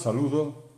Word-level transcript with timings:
saludo 0.00 0.70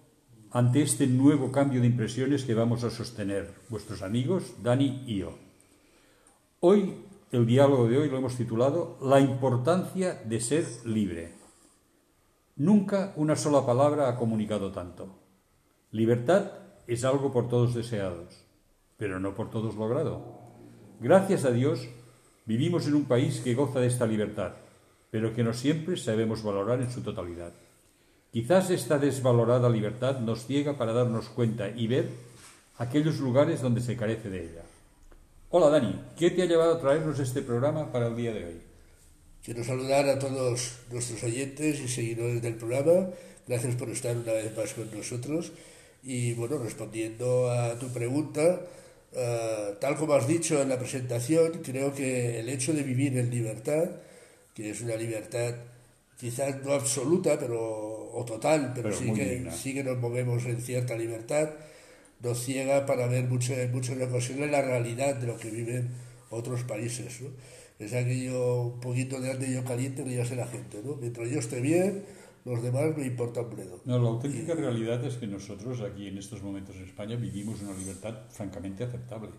ante 0.50 0.82
este 0.82 1.06
nuevo 1.06 1.52
cambio 1.52 1.80
de 1.80 1.86
impresiones 1.86 2.44
que 2.44 2.54
vamos 2.54 2.82
a 2.84 2.90
sostener, 2.90 3.54
vuestros 3.68 4.02
amigos 4.02 4.54
Dani 4.62 5.04
y 5.06 5.18
yo. 5.18 5.38
Hoy, 6.60 7.06
el 7.30 7.46
diálogo 7.46 7.88
de 7.88 7.98
hoy 7.98 8.10
lo 8.10 8.18
hemos 8.18 8.36
titulado 8.36 8.98
La 9.00 9.20
importancia 9.20 10.20
de 10.24 10.40
ser 10.40 10.66
libre. 10.84 11.34
Nunca 12.56 13.12
una 13.16 13.36
sola 13.36 13.64
palabra 13.64 14.08
ha 14.08 14.16
comunicado 14.16 14.72
tanto. 14.72 15.18
Libertad 15.92 16.52
es 16.86 17.04
algo 17.04 17.32
por 17.32 17.48
todos 17.48 17.74
deseados, 17.74 18.44
pero 18.96 19.20
no 19.20 19.34
por 19.34 19.50
todos 19.50 19.76
logrado. 19.76 20.42
Gracias 21.00 21.44
a 21.44 21.52
Dios, 21.52 21.88
vivimos 22.44 22.86
en 22.88 22.94
un 22.94 23.04
país 23.04 23.40
que 23.40 23.54
goza 23.54 23.80
de 23.80 23.86
esta 23.86 24.06
libertad, 24.06 24.52
pero 25.10 25.32
que 25.32 25.44
no 25.44 25.52
siempre 25.52 25.96
sabemos 25.96 26.42
valorar 26.42 26.80
en 26.80 26.90
su 26.90 27.02
totalidad. 27.02 27.52
Quizás 28.32 28.70
esta 28.70 28.96
desvalorada 28.96 29.68
libertad 29.68 30.20
nos 30.20 30.46
ciega 30.46 30.78
para 30.78 30.94
darnos 30.94 31.28
cuenta 31.28 31.68
y 31.68 31.86
ver 31.86 32.08
aquellos 32.78 33.18
lugares 33.18 33.60
donde 33.60 33.82
se 33.82 33.94
carece 33.94 34.30
de 34.30 34.44
ella. 34.44 34.62
Hola 35.50 35.68
Dani, 35.68 36.00
¿qué 36.16 36.30
te 36.30 36.40
ha 36.40 36.46
llevado 36.46 36.72
a 36.72 36.80
traernos 36.80 37.18
este 37.18 37.42
programa 37.42 37.92
para 37.92 38.06
el 38.06 38.16
día 38.16 38.32
de 38.32 38.46
hoy? 38.46 38.62
Quiero 39.44 39.62
saludar 39.62 40.08
a 40.08 40.18
todos 40.18 40.78
nuestros 40.90 41.22
oyentes 41.24 41.78
y 41.78 41.88
seguidores 41.88 42.40
del 42.40 42.54
programa. 42.54 43.10
Gracias 43.46 43.74
por 43.74 43.90
estar 43.90 44.16
una 44.16 44.32
vez 44.32 44.56
más 44.56 44.72
con 44.72 44.90
nosotros. 44.96 45.52
Y 46.02 46.32
bueno, 46.32 46.56
respondiendo 46.56 47.50
a 47.50 47.78
tu 47.78 47.88
pregunta, 47.88 48.62
uh, 49.12 49.74
tal 49.78 49.96
como 49.96 50.14
has 50.14 50.26
dicho 50.26 50.62
en 50.62 50.70
la 50.70 50.78
presentación, 50.78 51.60
creo 51.62 51.92
que 51.92 52.40
el 52.40 52.48
hecho 52.48 52.72
de 52.72 52.82
vivir 52.82 53.18
en 53.18 53.28
libertad, 53.28 53.90
que 54.54 54.70
es 54.70 54.80
una 54.80 54.96
libertad 54.96 55.54
quizás 56.22 56.62
no 56.64 56.72
absoluta 56.72 57.36
pero, 57.36 57.58
o 58.14 58.24
total, 58.24 58.70
pero, 58.76 58.90
Pero 58.90 58.96
sí, 58.96 59.12
que, 59.12 59.26
digna. 59.26 59.50
sí 59.50 59.74
que 59.74 59.82
nos 59.82 59.98
movemos 59.98 60.44
en 60.44 60.62
cierta 60.62 60.94
libertad, 60.96 61.50
nos 62.20 62.38
ciega 62.38 62.86
para 62.86 63.08
ver 63.08 63.24
mucho, 63.24 63.54
en 63.54 63.72
muchas 63.72 64.00
ocasiones 64.00 64.48
la 64.48 64.62
realidad 64.62 65.16
de 65.16 65.26
lo 65.26 65.36
que 65.36 65.50
viven 65.50 65.90
otros 66.30 66.62
países. 66.62 67.22
¿no? 67.22 67.30
Es 67.80 67.92
aquello 67.92 68.62
un 68.62 68.78
poquito 68.78 69.20
de 69.20 69.32
ande 69.32 69.52
yo 69.52 69.64
caliente 69.64 70.04
que 70.04 70.14
ya 70.14 70.24
sé 70.24 70.36
la 70.36 70.46
gente. 70.46 70.80
¿no? 70.84 70.94
Mientras 70.94 71.28
yo 71.28 71.40
esté 71.40 71.60
bien, 71.60 72.04
los 72.44 72.62
demás 72.62 72.96
me 72.96 73.04
importa 73.04 73.40
un 73.40 73.50
bledo. 73.50 73.80
No, 73.84 73.98
la 73.98 74.10
auténtica 74.10 74.54
realidad 74.54 75.04
es 75.04 75.16
que 75.16 75.26
nosotros 75.26 75.80
aquí 75.80 76.06
en 76.06 76.18
estos 76.18 76.40
momentos 76.40 76.76
en 76.76 76.84
España 76.84 77.16
vivimos 77.16 77.60
una 77.62 77.76
libertad 77.76 78.14
francamente 78.30 78.84
aceptable. 78.84 79.30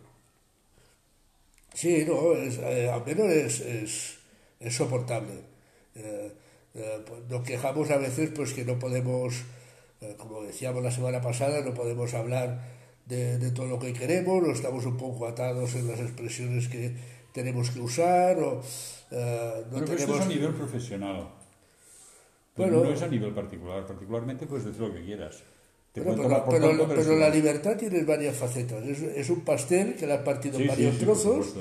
Sí, 1.74 2.03
no, 2.06 2.34
es, 2.34 2.57
eh, 2.57 2.90
al 2.90 3.06
menos 3.06 3.28
es, 3.30 3.62
es, 3.62 4.18
es 4.59 4.75
soportable. 4.75 5.53
Eh, 5.96 6.44
eh, 6.75 7.00
pues 7.07 7.22
nos 7.29 7.44
quejamos 7.44 7.89
a 7.91 7.97
veces 7.97 8.31
pues 8.35 8.53
que 8.53 8.66
no 8.66 8.79
podemos, 8.79 9.34
eh, 10.01 10.16
como 10.17 10.41
decíamos 10.44 10.84
la 10.84 10.91
semana 10.91 11.22
pasada, 11.22 11.61
no 11.61 11.73
podemos 11.73 12.13
hablar 12.13 12.61
de, 13.06 13.38
de 13.38 13.51
todo 13.51 13.67
lo 13.67 13.79
que 13.79 13.94
queremos, 13.94 14.44
o 14.47 14.51
estamos 14.51 14.85
un 14.85 14.97
poco 14.97 15.28
atados 15.28 15.75
en 15.75 15.88
las 15.88 16.00
expresiones 16.00 16.67
que 16.69 16.95
tenemos 17.33 17.69
que 17.72 17.79
usar, 17.81 18.39
o 18.39 18.62
eh, 19.12 19.63
no 19.72 19.73
Pero 19.79 19.85
que 19.85 19.91
esto 19.94 20.06
tenemos... 20.06 20.19
es 20.19 20.25
a 20.25 20.29
nivel 20.29 20.53
profesional. 20.53 21.29
Bueno. 22.56 22.83
no 22.83 22.91
es 22.94 23.01
a 23.01 23.07
nivel 23.07 23.33
particular. 23.33 23.85
Particularmente 23.85 24.45
puedes 24.45 24.66
decir 24.66 24.81
lo 24.81 24.94
que 24.94 25.03
quieras. 25.03 25.44
Bueno, 25.95 26.23
pero, 26.23 26.45
pero- 26.50 26.88
pero 26.88 27.16
la 27.17 27.29
libertad 27.29 27.78
tiene 27.78 28.03
varias 28.03 28.35
facetas. 28.35 28.83
Es, 28.85 29.01
es 29.01 29.29
un 29.29 29.41
pastel 29.41 29.95
que 29.95 30.07
le 30.07 30.13
han 30.13 30.23
partido 30.23 30.56
en 30.57 30.63
Sí, 30.63 30.67
varios 30.67 30.95
sí, 30.95 31.00
trozos. 31.03 31.53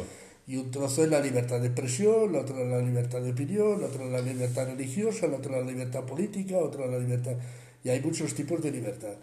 Y 0.47 0.57
un 0.57 0.71
trozo 0.71 1.05
es 1.05 1.11
la 1.11 1.21
libertad 1.21 1.61
de 1.61 1.69
expresión, 1.69 2.33
la 2.33 2.41
otra 2.41 2.61
es 2.61 2.69
la 2.69 2.81
libertad 2.81 3.21
de 3.21 3.31
opinión, 3.31 3.81
la 3.81 3.87
otra 3.87 4.05
es 4.05 4.11
la 4.11 4.21
libertad 4.21 4.67
religiosa, 4.67 5.27
la 5.29 5.37
otra 5.37 5.59
es 5.59 5.65
la 5.65 5.71
libertad 5.71 6.03
política, 6.05 6.59
otra 6.59 6.85
es 6.87 6.91
la 6.91 6.99
libertad... 6.99 7.33
Y 7.85 7.89
hay 7.91 8.01
muchos 8.01 8.35
tipos 8.35 8.63
de 8.63 8.71
libertad. 8.71 9.15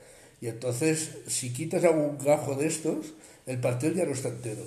Y 0.41 0.47
entonces, 0.47 1.17
si 1.27 1.51
quitas 1.53 1.83
algún 1.83 2.17
gajo 2.17 2.55
de 2.55 2.67
estos, 2.67 3.13
el 3.45 3.59
pastel 3.59 3.95
ya 3.95 4.05
no 4.05 4.11
está 4.11 4.29
entero. 4.29 4.63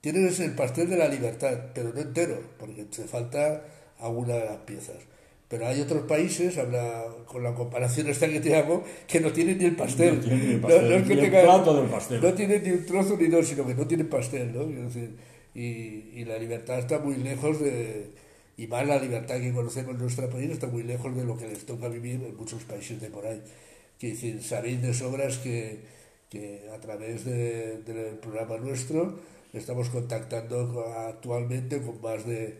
Tienes 0.00 0.38
el 0.40 0.52
pastel 0.54 0.88
de 0.90 0.96
la 0.96 1.08
libertad, 1.08 1.58
pero 1.74 1.92
no 1.92 2.00
entero, 2.00 2.40
porque 2.58 2.84
te 2.84 3.04
falta 3.04 3.64
alguna 3.98 4.34
de 4.34 4.44
las 4.44 4.58
piezas. 4.58 4.96
Pero 5.48 5.66
hay 5.66 5.80
otros 5.80 6.02
países, 6.02 6.56
habla 6.58 7.06
con 7.26 7.42
la 7.42 7.54
comparación 7.54 8.06
esta 8.08 8.28
que 8.28 8.40
te 8.40 8.54
hago, 8.54 8.84
que 9.06 9.20
no 9.20 9.32
tienen 9.32 9.58
ni 9.58 9.64
el 9.64 9.76
pastel. 9.76 10.16
No 10.16 10.20
tienen 10.20 10.46
ni 10.46 10.54
el 10.54 10.60
pastel, 10.60 10.92
es 10.92 11.02
que 11.02 11.14
ni 11.14 11.20
el 11.20 11.26
tengan- 11.30 11.44
plato 11.44 11.80
del 11.80 11.90
pastel. 11.90 12.20
No 12.22 12.34
tienen 12.34 12.62
ni 12.62 12.70
un 12.70 12.86
trozo 12.86 13.16
ni 13.16 13.26
dos, 13.28 13.48
sino 13.48 13.66
que 13.66 13.74
no 13.74 13.86
tienen 13.86 14.08
pastel, 14.08 14.52
¿no? 14.54 14.66
Quiero 14.66 14.82
decir, 14.82 15.16
y, 15.54 16.10
y 16.20 16.24
la 16.24 16.38
libertad 16.38 16.78
está 16.78 16.98
muy 16.98 17.16
lejos 17.16 17.60
de... 17.60 18.10
Y 18.56 18.66
más 18.66 18.86
la 18.86 18.98
libertad 19.00 19.40
que 19.40 19.52
conocemos 19.52 19.94
en 19.94 20.00
nuestro 20.00 20.28
país 20.30 20.50
está 20.50 20.66
muy 20.66 20.82
lejos 20.82 21.14
de 21.16 21.24
lo 21.24 21.36
que 21.36 21.46
les 21.46 21.64
toca 21.64 21.88
vivir 21.88 22.22
en 22.24 22.36
muchos 22.36 22.64
países 22.64 23.00
de 23.00 23.08
por 23.08 23.24
ahí. 23.26 23.40
Quiero 24.00 24.14
decir, 24.16 24.42
sabéis 24.42 24.82
de 24.82 24.92
sobras 24.94 25.38
que, 25.38 25.78
que 26.28 26.68
a 26.74 26.80
través 26.80 27.24
de- 27.24 27.78
del 27.82 28.16
programa 28.18 28.56
nuestro 28.58 29.18
estamos 29.52 29.88
contactando 29.90 30.72
con- 30.72 30.92
actualmente 31.08 31.80
con 31.80 32.00
más 32.02 32.26
de, 32.26 32.56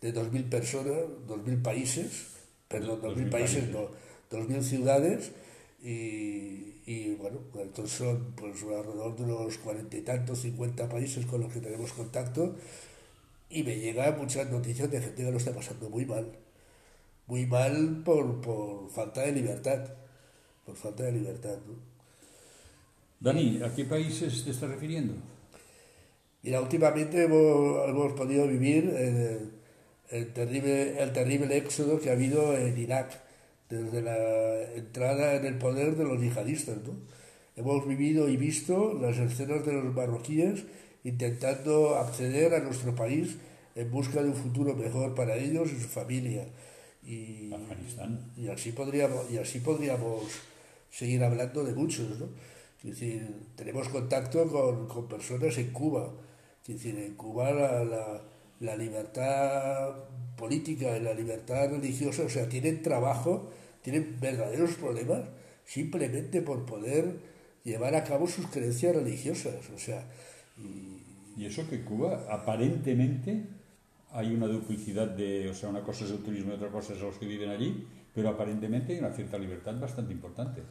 de 0.00 0.12
2.000 0.12 0.48
personas, 0.48 0.96
2.000 1.28 1.60
países, 1.62 2.28
perdón, 2.68 3.00
2.000 3.02 3.28
2.000 3.28 3.30
países, 3.30 3.64
países. 3.64 3.70
no, 3.74 3.90
2.000 4.30 4.62
ciudades 4.62 5.32
y, 5.82 6.80
y, 6.86 7.16
bueno, 7.16 7.40
entonces 7.56 7.98
son 7.98 8.32
pues 8.36 8.62
alrededor 8.62 9.16
de 9.16 9.24
unos 9.24 9.58
cuarenta 9.58 9.96
y 9.96 10.02
tantos, 10.02 10.40
50 10.40 10.88
países 10.88 11.26
con 11.26 11.40
los 11.40 11.52
que 11.52 11.60
tenemos 11.60 11.92
contacto 11.92 12.54
y 13.50 13.64
me 13.64 13.76
llegan 13.76 14.16
muchas 14.16 14.50
noticias 14.50 14.90
de 14.90 15.00
gente 15.00 15.24
que 15.24 15.30
lo 15.30 15.36
está 15.36 15.52
pasando 15.52 15.90
muy 15.90 16.06
mal, 16.06 16.26
muy 17.26 17.46
mal 17.46 18.02
por, 18.04 18.40
por 18.40 18.90
falta 18.90 19.22
de 19.22 19.32
libertad, 19.32 19.84
por 20.64 20.76
falta 20.76 21.02
de 21.02 21.12
libertad. 21.12 21.58
¿no? 21.66 21.74
Dani, 23.20 23.60
¿a 23.62 23.74
qué 23.74 23.84
países 23.84 24.44
te 24.44 24.50
estás 24.50 24.70
refiriendo? 24.70 25.14
Mira, 26.42 26.60
últimamente 26.60 27.24
hemos, 27.24 27.88
hemos 27.88 28.12
podido 28.14 28.48
vivir 28.48 28.88
el, 28.96 29.52
el 30.10 30.32
terrible, 30.32 31.02
el 31.02 31.12
terrible 31.12 31.56
éxodo 31.56 32.00
que 32.00 32.10
ha 32.10 32.14
habido 32.14 32.56
en 32.56 32.78
Irak 32.78 33.21
desde 33.68 34.02
la 34.02 34.62
entrada 34.74 35.36
en 35.36 35.46
el 35.46 35.58
poder 35.58 35.96
de 35.96 36.04
los 36.04 36.20
yihadistas. 36.20 36.78
¿no? 36.78 36.94
Hemos 37.56 37.86
vivido 37.86 38.28
y 38.28 38.36
visto 38.36 38.94
las 38.94 39.18
escenas 39.18 39.64
de 39.66 39.72
los 39.74 39.94
marroquíes 39.94 40.64
intentando 41.04 41.96
acceder 41.96 42.54
a 42.54 42.60
nuestro 42.60 42.94
país 42.94 43.36
en 43.74 43.90
busca 43.90 44.22
de 44.22 44.28
un 44.28 44.36
futuro 44.36 44.74
mejor 44.74 45.14
para 45.14 45.36
ellos 45.36 45.72
y 45.72 45.80
su 45.80 45.88
familia. 45.88 46.46
Y, 47.04 47.52
Afganistán. 47.52 48.32
y 48.36 48.48
así 48.48 48.70
podríamos 48.70 49.28
y 49.28 49.36
así 49.36 49.58
podríamos 49.58 50.22
seguir 50.88 51.24
hablando 51.24 51.64
de 51.64 51.74
muchos 51.74 52.20
¿no? 52.20 52.28
es 52.78 52.90
decir 52.90 53.26
tenemos 53.56 53.88
contacto 53.88 54.46
con, 54.46 54.86
con 54.86 55.08
personas 55.08 55.58
en 55.58 55.72
Cuba 55.72 56.12
es 56.62 56.74
decir 56.74 56.96
en 56.96 57.14
Cuba 57.14 57.50
la, 57.50 57.84
la, 57.84 58.22
la 58.60 58.76
libertad 58.76 59.96
política 60.36 60.96
y 60.96 61.00
la 61.00 61.12
libertad 61.12 61.70
religiosa 61.70 62.22
o 62.22 62.28
sea 62.28 62.48
tienen 62.48 62.82
trabajo 62.82 63.50
tienen 63.82 64.18
verdaderos 64.20 64.74
problemas 64.74 65.22
simplemente 65.64 66.42
por 66.42 66.64
poder 66.64 67.16
llevar 67.64 67.94
a 67.94 68.04
cabo 68.04 68.26
sus 68.26 68.46
creencias 68.46 68.94
religiosas 68.96 69.70
o 69.74 69.78
sea 69.78 70.06
Y 71.36 71.44
eso 71.46 71.68
que 71.68 71.84
Cuba 71.84 72.26
aparentemente 72.30 73.46
hay 74.12 74.34
una 74.34 74.46
duplicidad 74.46 75.08
de, 75.08 75.48
o 75.48 75.54
sea, 75.54 75.70
una 75.70 75.82
cosa 75.82 76.04
es 76.04 76.10
el 76.10 76.18
turismo 76.18 76.52
y 76.52 76.56
otra 76.56 76.68
cosa 76.68 76.92
es 76.92 77.00
los 77.00 77.16
que 77.16 77.26
viven 77.26 77.48
allí, 77.48 77.86
pero 78.14 78.28
aparentemente 78.28 78.92
hay 78.92 78.98
una 78.98 79.12
cierta 79.12 79.38
libertad 79.38 79.74
bastante 79.80 80.12
importante. 80.12 80.62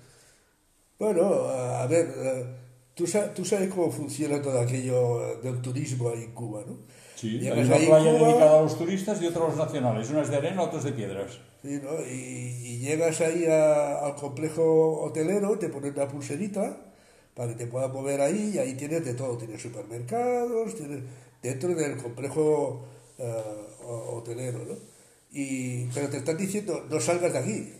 Bueno, 0.99 1.45
a 1.47 1.87
ver, 1.87 2.07
eh, 2.15 2.45
tú 2.93 3.07
sabes, 3.07 3.33
tú 3.33 3.43
sabes 3.43 3.73
cómo 3.73 3.91
funciona 3.91 4.41
todo 4.41 4.59
aquello 4.59 5.25
eh, 5.25 5.39
del 5.41 5.59
turismo 5.61 6.09
ahí 6.09 6.23
en 6.23 6.33
Cuba, 6.33 6.61
¿no? 6.67 6.77
Sí, 7.15 7.39
Llegas 7.39 7.57
hay 7.57 7.65
una 7.65 7.97
playa 7.97 8.17
Cuba, 8.17 8.27
dedicada 8.29 8.59
a 8.59 8.61
los 8.61 8.77
turistas 8.77 9.21
y 9.21 9.25
otra 9.25 9.45
a 9.45 9.47
los 9.47 9.57
nacionales, 9.57 10.09
unas 10.11 10.29
de 10.29 10.37
arena, 10.37 10.61
otras 10.61 10.83
de 10.83 10.91
piedras. 10.91 11.39
Sí, 11.61 11.79
¿no? 11.83 12.01
y, 12.05 12.11
y 12.65 12.79
llegas 12.79 13.21
ahí 13.21 13.45
a- 13.45 13.99
al 14.05 14.15
complejo 14.15 15.01
hotelero, 15.01 15.57
te 15.59 15.69
ponen 15.69 15.93
una 15.93 16.07
pulserita 16.07 16.77
para 17.35 17.49
que 17.49 17.55
te 17.65 17.67
puedas 17.67 17.91
mover 17.91 18.21
ahí 18.21 18.51
y 18.55 18.59
ahí 18.59 18.73
tienes 18.75 19.05
de 19.05 19.13
todo, 19.13 19.37
tienes 19.37 19.61
supermercados, 19.61 20.75
tienes 20.75 21.03
dentro 21.41 21.73
del 21.75 21.97
complejo 21.97 22.85
eh, 23.17 23.43
ho- 23.83 24.17
hotelero, 24.17 24.59
¿no? 24.65 24.75
Y, 25.31 25.85
pero 25.93 26.09
te 26.09 26.17
están 26.17 26.37
diciendo, 26.37 26.85
no 26.89 26.99
salgas 26.99 27.31
de 27.33 27.39
aquí, 27.39 27.73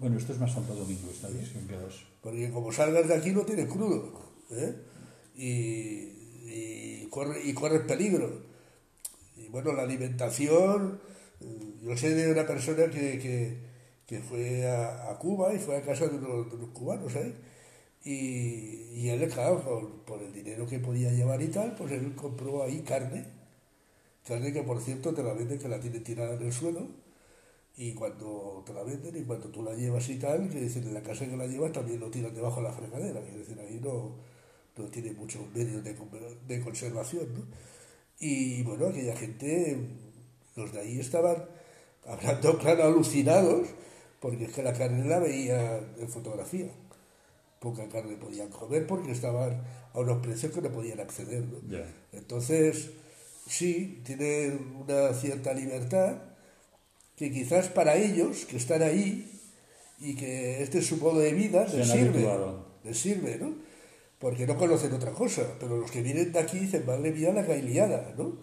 Bueno, 0.00 0.18
esto 0.18 0.32
es 0.32 0.40
más 0.40 0.52
Santo 0.52 0.74
Domingo, 0.74 1.08
visión 1.08 1.66
que 1.68 1.76
dos. 1.76 2.04
Porque 2.20 2.50
como 2.50 2.72
salgas 2.72 3.06
de 3.08 3.14
aquí 3.14 3.30
no 3.30 3.42
tienes 3.42 3.66
crudo. 3.68 4.12
¿eh? 4.50 4.74
Y, 5.36 5.42
y, 6.50 7.06
corre, 7.10 7.40
y 7.44 7.54
corres 7.54 7.82
peligro. 7.82 8.42
Y 9.36 9.48
bueno, 9.48 9.72
la 9.72 9.82
alimentación. 9.84 11.00
Yo 11.86 11.96
sé 11.96 12.14
de 12.14 12.32
una 12.32 12.46
persona 12.46 12.84
que, 12.90 13.18
que, 13.18 13.36
que 14.06 14.20
fue 14.20 14.66
a, 14.66 15.10
a 15.10 15.18
Cuba 15.18 15.54
y 15.54 15.58
fue 15.58 15.76
a 15.76 15.82
casa 15.82 16.06
de 16.08 16.16
unos, 16.16 16.50
de 16.60 16.66
cubanos 16.78 17.14
ahí. 17.16 17.32
Y, 18.04 19.00
y 19.00 19.10
él, 19.10 19.28
claro, 19.30 19.62
por, 20.06 20.22
el 20.22 20.32
dinero 20.32 20.66
que 20.66 20.78
podía 20.80 21.12
llevar 21.12 21.42
y 21.42 21.48
tal, 21.48 21.74
pues 21.76 21.92
él 21.92 22.14
compró 22.16 22.62
ahí 22.64 22.80
carne. 22.82 23.24
Carne 24.26 24.52
que, 24.52 24.62
por 24.62 24.80
cierto, 24.82 25.14
te 25.14 25.22
la 25.22 25.32
venden 25.32 25.58
que 25.58 25.68
la 25.68 25.80
tiene 25.80 26.00
tirada 26.00 26.34
en 26.34 26.42
el 26.42 26.52
suelo. 26.52 26.88
y 27.76 27.92
cuando 27.94 28.62
te 28.66 28.72
la 28.74 28.82
venden 28.84 29.16
y 29.16 29.24
cuando 29.24 29.48
tú 29.50 29.62
la 29.62 29.74
llevas 29.74 30.08
y 30.08 30.16
tal, 30.18 30.48
que 30.50 30.60
dicen 30.60 30.84
en 30.84 30.94
la 30.94 31.02
casa 31.02 31.26
que 31.26 31.36
la 31.36 31.46
llevas 31.46 31.72
también 31.72 32.00
lo 32.00 32.10
tiran 32.10 32.34
debajo 32.34 32.56
de 32.62 32.68
la 32.68 32.72
fregadera, 32.72 33.22
que 33.24 33.32
decir, 33.32 33.58
ahí 33.60 33.80
no, 33.82 34.16
no 34.76 34.84
tiene 34.90 35.12
muchos 35.12 35.42
medios 35.54 35.84
de, 35.84 35.94
de 36.48 36.60
conservación, 36.60 37.34
¿no? 37.34 37.46
Y 38.20 38.62
bueno, 38.64 38.88
aquella 38.88 39.16
gente, 39.16 39.78
los 40.56 40.72
de 40.72 40.80
ahí 40.80 41.00
estaban 41.00 41.44
hablando, 42.06 42.58
claro, 42.58 42.84
alucinados, 42.84 43.68
porque 44.20 44.44
es 44.44 44.52
que 44.52 44.62
la 44.62 44.72
carne 44.72 45.08
la 45.08 45.18
veía 45.18 45.78
en 45.98 46.08
fotografía. 46.08 46.70
Poca 47.60 47.88
carne 47.88 48.16
podían 48.16 48.48
comer 48.48 48.86
porque 48.86 49.12
estaban 49.12 49.62
a 49.92 50.00
unos 50.00 50.18
precios 50.18 50.52
que 50.52 50.60
no 50.60 50.70
podían 50.70 51.00
acceder. 51.00 51.42
¿no? 51.42 51.78
Entonces, 52.12 52.90
sí, 53.46 54.02
tienen 54.04 54.76
una 54.76 55.12
cierta 55.14 55.52
libertad 55.52 56.18
que 57.16 57.32
quizás 57.32 57.68
para 57.68 57.96
ellos, 57.96 58.44
que 58.44 58.58
están 58.58 58.82
ahí 58.82 59.40
y 59.98 60.14
que 60.14 60.62
este 60.62 60.78
es 60.78 60.86
su 60.86 60.98
modo 60.98 61.20
de 61.20 61.32
vida, 61.32 61.66
les 61.66 61.88
sirve, 61.88 62.28
les 62.84 62.98
sirve, 62.98 63.38
¿no? 63.38 63.54
Porque 64.18 64.46
no 64.46 64.56
conocen 64.56 64.92
otra 64.92 65.12
cosa, 65.12 65.56
pero 65.58 65.78
los 65.78 65.90
que 65.90 66.02
vienen 66.02 66.32
de 66.32 66.38
aquí 66.38 66.58
dicen, 66.58 66.84
madre 66.86 67.12
mía, 67.12 67.32
la 67.32 67.46
cailiada, 67.46 68.14
¿no? 68.16 68.36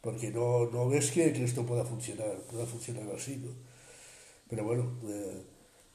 Porque 0.00 0.30
no, 0.30 0.70
no 0.70 0.88
ves 0.88 1.10
que, 1.10 1.26
esto 1.44 1.66
pueda 1.66 1.84
funcionar, 1.84 2.38
pueda 2.50 2.64
funcionar 2.66 3.04
así, 3.14 3.36
¿no? 3.36 3.50
Pero 4.48 4.64
bueno, 4.64 4.98
eh, 5.04 5.42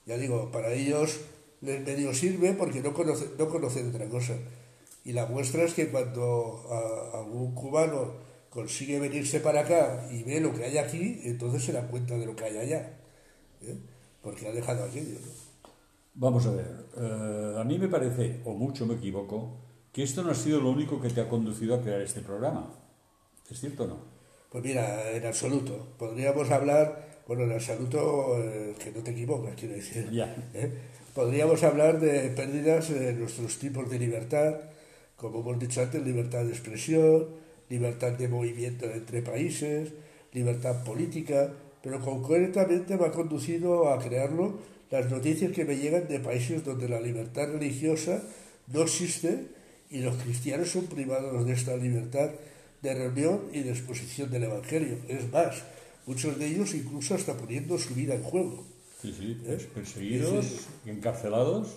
ya 0.05 0.17
digo, 0.17 0.51
para 0.51 0.71
ellos 0.71 1.19
les 1.61 1.85
medio 1.85 2.13
sirve 2.13 2.53
porque 2.53 2.81
no 2.81 2.93
conocen, 2.93 3.29
no 3.37 3.49
conocen 3.49 3.89
otra 3.89 4.07
cosa. 4.07 4.35
Y 5.03 5.13
la 5.13 5.25
muestra 5.25 5.63
es 5.63 5.73
que 5.73 5.89
cuando 5.89 6.63
a, 6.69 7.21
un 7.21 7.53
cubano 7.53 8.13
consigue 8.49 8.99
venirse 8.99 9.39
para 9.39 9.61
acá 9.61 10.07
y 10.11 10.23
ve 10.23 10.39
lo 10.39 10.53
que 10.53 10.63
hay 10.63 10.77
aquí, 10.77 11.21
entonces 11.23 11.63
se 11.63 11.73
da 11.73 11.87
cuenta 11.87 12.17
de 12.17 12.25
lo 12.25 12.35
que 12.35 12.45
hay 12.45 12.57
allá. 12.57 12.97
¿eh? 13.61 13.77
Porque 14.21 14.47
ha 14.47 14.51
dejado 14.51 14.83
aquello. 14.83 15.17
Vamos 16.13 16.45
a 16.45 16.51
ver, 16.51 16.85
eh, 16.97 17.55
a 17.59 17.63
mí 17.65 17.77
me 17.77 17.89
parece, 17.89 18.41
o 18.45 18.53
mucho 18.53 18.85
me 18.85 18.95
equivoco, 18.95 19.57
que 19.91 20.01
esto 20.01 20.23
no 20.23 20.31
ha 20.31 20.35
sido 20.35 20.61
lo 20.61 20.69
único 20.69 21.01
que 21.01 21.09
te 21.09 21.21
ha 21.21 21.27
conducido 21.27 21.75
a 21.75 21.81
crear 21.81 22.01
este 22.01 22.21
programa. 22.21 22.73
¿Es 23.49 23.59
cierto 23.59 23.83
o 23.83 23.87
no? 23.87 23.97
Pues 24.51 24.63
mira, 24.63 25.11
en 25.11 25.25
absoluto. 25.25 25.87
Podríamos 25.97 26.49
hablar, 26.49 27.21
bueno, 27.27 27.43
en 27.43 27.51
absoluto, 27.51 28.37
eh, 28.41 28.73
que 28.81 28.91
no 28.91 29.03
te 29.03 29.11
equivocas, 29.11 29.55
quiero 29.55 29.75
decir. 29.75 30.09
Ya. 30.11 30.33
Podríamos 31.13 31.63
hablar 31.63 31.99
de 31.99 32.29
pérdidas 32.29 32.89
de 32.89 33.13
nuestros 33.13 33.57
tipos 33.57 33.89
de 33.89 33.99
libertad, 33.99 34.55
como 35.15 35.39
hemos 35.39 35.59
dicho 35.59 35.81
antes, 35.81 36.03
libertad 36.03 36.43
de 36.43 36.51
expresión, 36.51 37.27
libertad 37.69 38.11
de 38.13 38.27
movimiento 38.27 38.85
entre 38.85 39.21
países, 39.21 39.93
libertad 40.33 40.83
política, 40.83 41.53
pero 41.81 42.01
concretamente 42.01 42.97
me 42.97 43.05
ha 43.05 43.11
conducido 43.11 43.89
a 43.89 43.99
crearlo 43.99 44.59
las 44.91 45.09
noticias 45.09 45.51
que 45.51 45.65
me 45.65 45.77
llegan 45.77 46.07
de 46.07 46.19
países 46.19 46.63
donde 46.63 46.89
la 46.89 46.99
libertad 46.99 47.47
religiosa 47.47 48.21
no 48.67 48.81
existe 48.83 49.47
y 49.89 49.99
los 49.99 50.15
cristianos 50.15 50.69
son 50.69 50.85
privados 50.85 51.45
de 51.45 51.53
esta 51.53 51.75
libertad 51.75 52.31
de 52.85 52.93
reunión 52.93 53.41
y 53.51 53.61
de 53.61 53.71
exposición 53.71 54.31
del 54.31 54.43
Evangelio. 54.43 54.97
Es 55.07 55.31
más, 55.31 55.63
muchos 56.05 56.37
de 56.39 56.47
ellos 56.47 56.73
incluso 56.73 57.15
hasta 57.15 57.35
poniendo 57.35 57.77
su 57.77 57.93
vida 57.93 58.15
en 58.15 58.23
juego. 58.23 58.65
Sí, 59.01 59.13
sí, 59.17 59.41
¿Eh? 59.45 59.57
perseguidos, 59.73 60.45
encarcelados. 60.85 61.75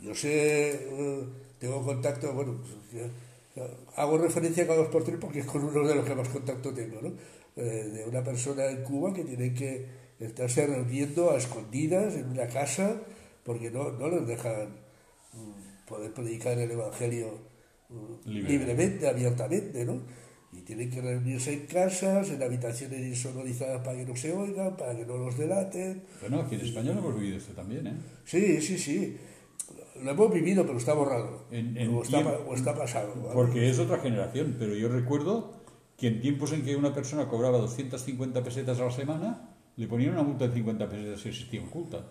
Yo 0.00 0.14
sé... 0.14 0.70
Eh, 0.72 1.24
tengo 1.64 1.82
contacto, 1.82 2.32
bueno, 2.34 2.56
pues, 2.60 3.64
hago 3.96 4.18
referencia 4.18 4.66
cada 4.66 4.80
dos 4.80 4.88
por 4.88 5.02
tres 5.02 5.16
porque 5.18 5.40
es 5.40 5.46
con 5.46 5.64
uno 5.64 5.86
de 5.86 5.94
los 5.94 6.04
que 6.04 6.14
más 6.14 6.28
contacto 6.28 6.74
tengo, 6.74 7.00
¿no? 7.00 7.12
Eh, 7.56 7.90
de 7.94 8.04
una 8.04 8.22
persona 8.22 8.66
en 8.66 8.82
Cuba 8.82 9.14
que 9.14 9.24
tiene 9.24 9.54
que 9.54 9.86
estarse 10.18 10.66
reuniendo 10.66 11.30
a 11.30 11.36
escondidas 11.36 12.16
en 12.16 12.28
una 12.28 12.48
casa 12.48 13.00
porque 13.44 13.70
no, 13.70 13.92
no 13.92 14.08
les 14.08 14.26
dejan 14.26 14.68
mm, 15.32 15.86
poder 15.86 16.12
predicar 16.12 16.58
el 16.58 16.70
Evangelio 16.70 17.38
mm, 17.88 18.28
libremente, 18.28 19.08
abiertamente, 19.08 19.84
¿no? 19.84 20.02
Y 20.56 20.62
tienen 20.62 20.90
que 20.90 21.00
reunirse 21.00 21.52
en 21.52 21.66
casas, 21.66 22.30
en 22.30 22.42
habitaciones 22.42 23.00
insonorizadas 23.00 23.84
para 23.84 23.98
que 23.98 24.06
no 24.06 24.16
se 24.16 24.32
oigan, 24.32 24.76
para 24.76 24.96
que 24.96 25.04
no 25.04 25.16
los 25.16 25.36
delaten. 25.36 26.02
Bueno, 26.20 26.40
aquí 26.40 26.54
en 26.54 26.60
España 26.60 26.92
lo 26.92 27.00
hemos 27.00 27.18
vivido 27.18 27.38
esto 27.38 27.52
también, 27.52 27.86
¿eh? 27.86 27.94
Sí, 28.24 28.60
sí, 28.60 28.78
sí 28.78 29.16
lo 30.02 30.10
hemos 30.10 30.32
vivido, 30.32 30.64
pero 30.66 30.78
está 30.78 30.94
borrado. 30.94 31.44
o, 31.50 32.02
está, 32.54 32.74
pasado. 32.74 33.14
Porque 33.32 33.68
es 33.68 33.78
otra 33.78 33.98
generación, 33.98 34.56
pero 34.58 34.74
yo 34.74 34.88
recuerdo 34.88 35.52
que 35.96 36.08
en 36.08 36.20
tiempos 36.20 36.52
en 36.52 36.64
que 36.64 36.74
una 36.76 36.92
persona 36.92 37.28
cobraba 37.28 37.58
250 37.58 38.42
pesetas 38.42 38.80
a 38.80 38.84
la 38.84 38.90
semana, 38.90 39.50
le 39.76 39.86
ponían 39.86 40.12
una 40.12 40.22
multa 40.22 40.48
de 40.48 40.54
50 40.54 40.88
pesetas 40.88 41.20
si 41.20 41.28
existía 41.28 41.62
oculta. 41.62 42.04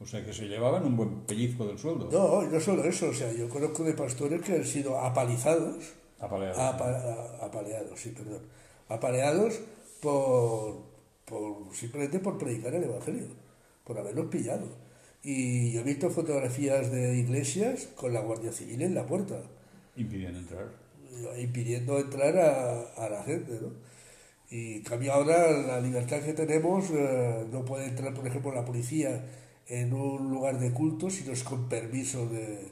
O 0.00 0.06
sea 0.06 0.24
que 0.24 0.32
se 0.32 0.48
llevaban 0.48 0.84
un 0.84 0.96
buen 0.96 1.20
pellizco 1.20 1.66
del 1.66 1.78
sueldo. 1.78 2.08
No, 2.10 2.42
no 2.42 2.60
solo 2.60 2.84
eso, 2.84 3.10
o 3.10 3.14
sea, 3.14 3.32
yo 3.32 3.48
conozco 3.48 3.84
de 3.84 3.92
pastores 3.92 4.42
que 4.42 4.54
han 4.54 4.64
sido 4.64 4.98
apalizados. 4.98 5.92
Apaleados. 6.22 6.58
apaleados, 7.42 8.00
sí, 8.00 8.10
perdón. 8.10 8.42
Apaleados 8.88 9.60
por, 10.00 10.82
por, 11.24 11.74
simplemente 11.74 12.20
por 12.20 12.38
predicar 12.38 12.72
el 12.74 12.84
Evangelio, 12.84 13.26
por 13.84 13.98
haberlos 13.98 14.26
pillado. 14.26 14.66
Y 15.24 15.72
yo 15.72 15.80
he 15.80 15.84
visto 15.84 16.10
fotografías 16.10 16.92
de 16.92 17.16
iglesias 17.16 17.88
con 17.96 18.14
la 18.14 18.20
Guardia 18.20 18.52
Civil 18.52 18.82
en 18.82 18.94
la 18.94 19.04
puerta. 19.04 19.42
Impidiendo 19.96 20.38
entrar. 20.38 20.68
Impidiendo 21.38 21.98
entrar 21.98 22.36
a, 22.38 23.08
la 23.08 23.22
gente, 23.24 23.58
¿no? 23.60 23.70
Y 24.48 24.82
cambia 24.82 25.14
ahora 25.14 25.50
la 25.50 25.80
libertad 25.80 26.20
que 26.20 26.34
tenemos, 26.34 26.90
eh, 26.90 27.46
no 27.50 27.64
puede 27.64 27.86
entrar, 27.86 28.14
por 28.14 28.26
ejemplo, 28.26 28.52
la 28.52 28.64
policía 28.64 29.24
en 29.66 29.92
un 29.92 30.30
lugar 30.30 30.60
de 30.60 30.72
culto 30.72 31.10
si 31.10 31.24
no 31.24 31.32
es 31.32 31.42
con 31.42 31.68
permiso 31.68 32.28
de, 32.28 32.70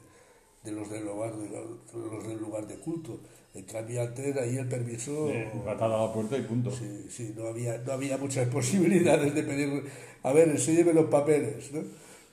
de 0.63 0.71
los, 0.71 0.89
del 0.89 1.05
lugar, 1.05 1.35
de, 1.35 1.49
los 1.49 2.27
del 2.27 2.37
lugar 2.37 2.67
de 2.67 2.75
culto. 2.75 3.19
En 3.53 3.65
cambio, 3.65 4.01
antes 4.01 4.37
ahí 4.37 4.57
el 4.57 4.67
permiso... 4.67 5.29
Patada 5.65 5.99
a 5.99 6.07
la 6.07 6.13
puerta 6.13 6.37
y 6.37 6.41
punto. 6.41 6.71
Sí, 6.71 7.05
sí, 7.09 7.33
no 7.35 7.47
había, 7.47 7.77
no 7.79 7.93
había 7.93 8.17
muchas 8.17 8.47
posibilidades 8.53 9.33
de 9.33 9.43
pedir, 9.43 9.83
a 10.23 10.31
ver, 10.31 10.49
enséñeme 10.49 10.93
los 10.93 11.05
papeles, 11.05 11.71
¿no? 11.73 11.81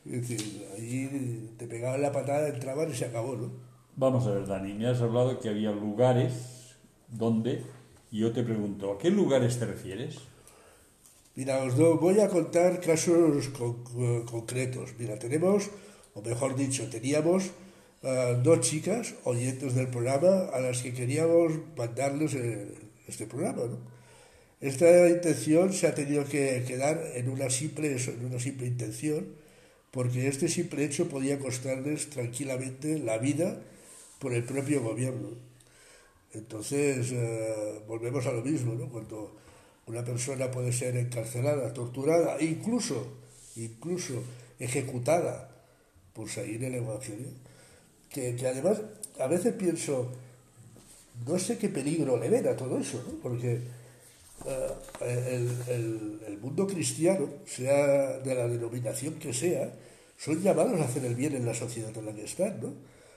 Es 0.07 0.29
decir, 0.29 0.67
ahí 0.75 1.55
te 1.59 1.67
pegaban 1.67 2.01
la 2.01 2.13
patada, 2.13 2.49
entraban 2.49 2.91
y 2.91 2.95
se 2.95 3.07
acabó, 3.07 3.37
¿no? 3.37 3.51
Vamos 3.97 4.27
a 4.27 4.31
ver, 4.31 4.47
Dani, 4.47 4.75
me 4.75 4.87
has 4.87 5.01
hablado 5.01 5.41
que 5.41 5.49
había 5.49 5.73
lugares 5.73 6.77
donde, 7.09 7.63
y 8.13 8.21
yo 8.21 8.33
te 8.33 8.45
pregunto, 8.45 8.93
¿a 8.93 8.99
qué 8.99 9.11
lugares 9.11 9.59
te 9.59 9.67
refieres? 9.67 10.19
Mira, 11.35 11.63
os 11.63 11.77
voy 11.77 12.21
a 12.21 12.29
contar 12.29 12.81
casos 12.81 13.49
concretos. 14.31 14.91
Mira, 14.99 15.19
tenemos, 15.19 15.71
o 16.15 16.23
mejor 16.23 16.57
dicho, 16.57 16.89
teníamos 16.91 17.51
dos 18.03 18.61
chicas, 18.61 19.15
oyentes 19.25 19.75
del 19.75 19.89
programa, 19.89 20.49
a 20.53 20.61
las 20.61 20.83
que 20.83 20.95
queríamos 20.95 21.53
mandarles 21.77 22.35
eh, 22.35 22.69
este 23.07 23.27
programa, 23.27 23.65
¿no? 23.65 23.99
Esta 24.61 25.09
intención 25.09 25.73
se 25.73 25.87
ha 25.87 25.95
tenido 25.95 26.25
que 26.25 26.65
quedar 26.67 27.01
en 27.15 27.29
una 27.29 27.49
simple, 27.49 27.97
en 27.97 28.25
una 28.25 28.41
simple 28.41 28.67
intención, 28.67 29.29
porque 29.93 30.27
este 30.27 30.49
simple 30.49 30.85
hecho 30.85 31.09
podía 31.09 31.39
costarles 31.39 32.11
tranquilamente 32.11 32.99
la 32.99 33.19
vida 33.19 33.61
por 34.19 34.33
el 34.33 34.43
propio 34.45 34.83
gobierno. 34.83 35.31
Entonces, 36.33 37.13
eh, 37.13 37.81
volvemos 37.87 38.27
a 38.27 38.33
lo 38.33 38.43
mismo, 38.43 38.75
¿no? 38.75 38.89
Cuando 38.89 39.37
una 39.87 40.05
persona 40.05 40.51
puede 40.51 40.73
ser 40.73 40.97
encarcelada, 40.97 41.73
torturada, 41.73 42.41
incluso, 42.43 43.07
incluso 43.57 44.23
ejecutada 44.59 45.51
por 46.13 46.29
seguir 46.29 46.65
el 46.65 46.75
Evangelio, 46.75 47.29
que, 48.11 48.37
que, 48.37 48.47
además 48.47 48.81
a 49.19 49.27
veces 49.27 49.55
pienso, 49.55 50.11
no 51.27 51.39
sé 51.39 51.59
qué 51.59 51.69
peligro 51.69 52.17
le 52.17 52.29
ven 52.29 52.47
a 52.49 52.57
todo 52.57 52.79
eso, 52.79 53.03
¿no? 53.07 53.19
Porque 53.21 53.61
eh, 54.47 55.49
el, 55.69 56.39
mundo 56.41 56.67
cristiano, 56.67 57.29
sea 57.45 58.19
de 58.19 58.35
la 58.35 58.47
denominación 58.47 59.15
que 59.15 59.33
sea, 59.33 59.73
son 60.17 60.41
llamados 60.41 60.81
a 60.81 60.85
hacer 60.85 61.05
el 61.05 61.15
bien 61.15 61.35
en 61.35 61.45
la 61.45 61.55
sociedad 61.55 61.97
en 61.97 62.07
la 62.07 62.15
que 62.15 62.25
están, 62.25 62.61
¿no? 62.61 62.73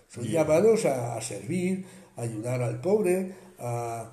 Son 0.10 0.24
llamados 0.24 0.86
a, 0.86 1.22
servir, 1.22 1.86
a 2.18 2.24
ayudar 2.24 2.62
al 2.62 2.82
pobre, 2.82 3.36
a, 3.60 4.12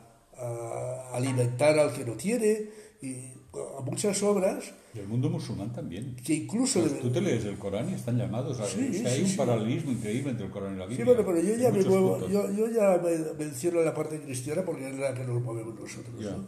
alimentar 1.13 1.79
al 1.79 1.93
que 1.93 2.05
no 2.05 2.13
tiene, 2.13 2.69
y 3.03 3.33
a 3.79 3.81
muchas 3.81 4.23
obras. 4.23 4.73
Y 4.99 5.03
el 5.03 5.09
mundo 5.09 5.31
musulmán 5.31 5.73
también. 5.73 6.17
Que 6.17 6.35
incluso. 6.35 6.81
Pues 6.81 7.01
tú 7.01 7.11
te 7.11 7.21
lees 7.21 7.45
el 7.45 7.57
Corán 7.57 7.89
y 7.91 7.95
están 7.95 8.19
llamados 8.19 8.59
a. 8.61 8.67
Sí, 8.67 9.03
hay 9.07 9.23
un 9.23 9.37
paralelismo 9.37 9.93
increíble 9.93 10.31
entre 10.31 10.47
el 10.47 10.53
Corán 10.53 10.75
y 10.75 10.79
la 10.79 10.87
Biblia. 10.87 11.05
Sí, 11.05 11.11
bueno, 11.11 11.25
pero 11.27 11.41
yo 11.41 11.57
ya, 11.57 11.71
me 11.71 11.83
muevo, 11.85 12.29
yo, 12.29 12.53
yo, 12.53 12.71
ya 12.71 13.01
menciono 13.39 13.83
la 13.83 13.95
parte 13.95 14.21
cristiana 14.21 14.63
porque 14.65 14.89
es 14.89 14.99
la 14.99 15.15
que 15.15 15.25
nos 15.25 15.43
movemos 15.43 15.79
nosotros. 15.79 16.15
¿no? 16.21 16.45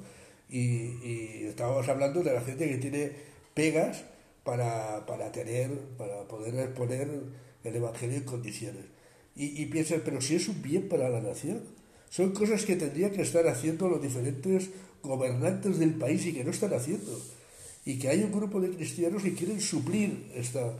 y, 0.51 1.45
estábamos 1.45 1.89
hablando 1.89 2.23
de 2.23 2.33
la 2.33 2.41
gente 2.41 2.69
que 2.69 2.79
tiene 2.79 3.13
pegas 3.55 4.05
para, 4.45 5.07
para 5.07 5.31
tener, 5.33 5.71
para 5.97 6.27
poder 6.27 6.55
exponer 6.57 7.09
el 7.65 7.77
Evangelio 7.77 8.17
en 8.17 8.25
condiciones. 8.25 8.85
Y, 9.37 9.63
y 9.63 9.67
piensas, 9.67 10.01
pero 10.05 10.21
si 10.21 10.37
es 10.37 10.49
un 10.49 10.61
bien 10.61 10.89
para 10.89 11.09
la 11.09 11.21
nación, 11.21 11.63
son 12.09 12.33
cosas 12.33 12.65
que 12.65 12.77
tendrían 12.77 13.13
que 13.13 13.23
estar 13.23 13.47
haciendo 13.47 13.89
los 13.89 14.03
diferentes 14.03 14.71
gobernantes 15.03 15.79
del 15.79 15.95
país 15.95 16.27
y 16.27 16.33
que 16.33 16.45
no 16.45 16.51
están 16.51 16.75
haciendo. 16.75 17.19
Y 17.85 17.99
que 17.99 18.09
hay 18.09 18.23
un 18.23 18.33
grupo 18.33 18.61
de 18.61 18.71
cristianos 18.71 19.23
que 19.23 19.35
quieren 19.35 19.61
suplir 19.61 20.31
esta, 20.35 20.75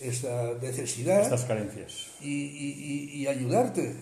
esta 0.00 0.54
necesidad. 0.60 1.22
Estas 1.22 1.44
carencias. 1.44 2.08
Y, 2.20 2.30
y, 2.30 3.10
y 3.14 3.26
ayudarte, 3.26 3.94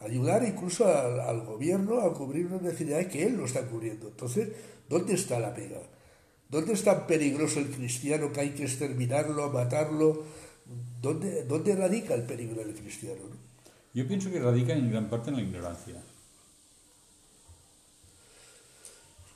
ayudar 0.00 0.44
incluso 0.44 0.86
al, 0.86 1.20
al, 1.20 1.42
gobierno 1.42 2.00
a 2.00 2.12
cubrir 2.12 2.46
una 2.46 2.60
necesidad 2.60 3.06
que 3.06 3.24
él 3.24 3.36
no 3.36 3.44
está 3.44 3.66
cubriendo. 3.66 4.08
Entonces, 4.08 4.48
¿dónde 4.88 5.14
está 5.14 5.38
la 5.38 5.54
pega? 5.54 5.80
¿Dónde 6.48 6.74
es 6.74 6.84
tan 6.84 7.06
peligroso 7.06 7.60
el 7.60 7.70
cristiano 7.70 8.32
que 8.32 8.40
hay 8.40 8.50
que 8.50 8.64
exterminarlo, 8.64 9.50
matarlo? 9.50 10.24
¿Dónde, 11.00 11.44
dónde 11.44 11.74
radica 11.74 12.14
el 12.14 12.24
peligro 12.24 12.62
del 12.64 12.74
cristiano? 12.74 13.22
¿no? 13.30 13.36
Yo 13.94 14.06
pienso 14.06 14.30
que 14.30 14.40
radica 14.40 14.74
en 14.74 14.90
gran 14.90 15.08
parte 15.08 15.30
en 15.30 15.36
la 15.36 15.42
ignorancia. 15.42 16.02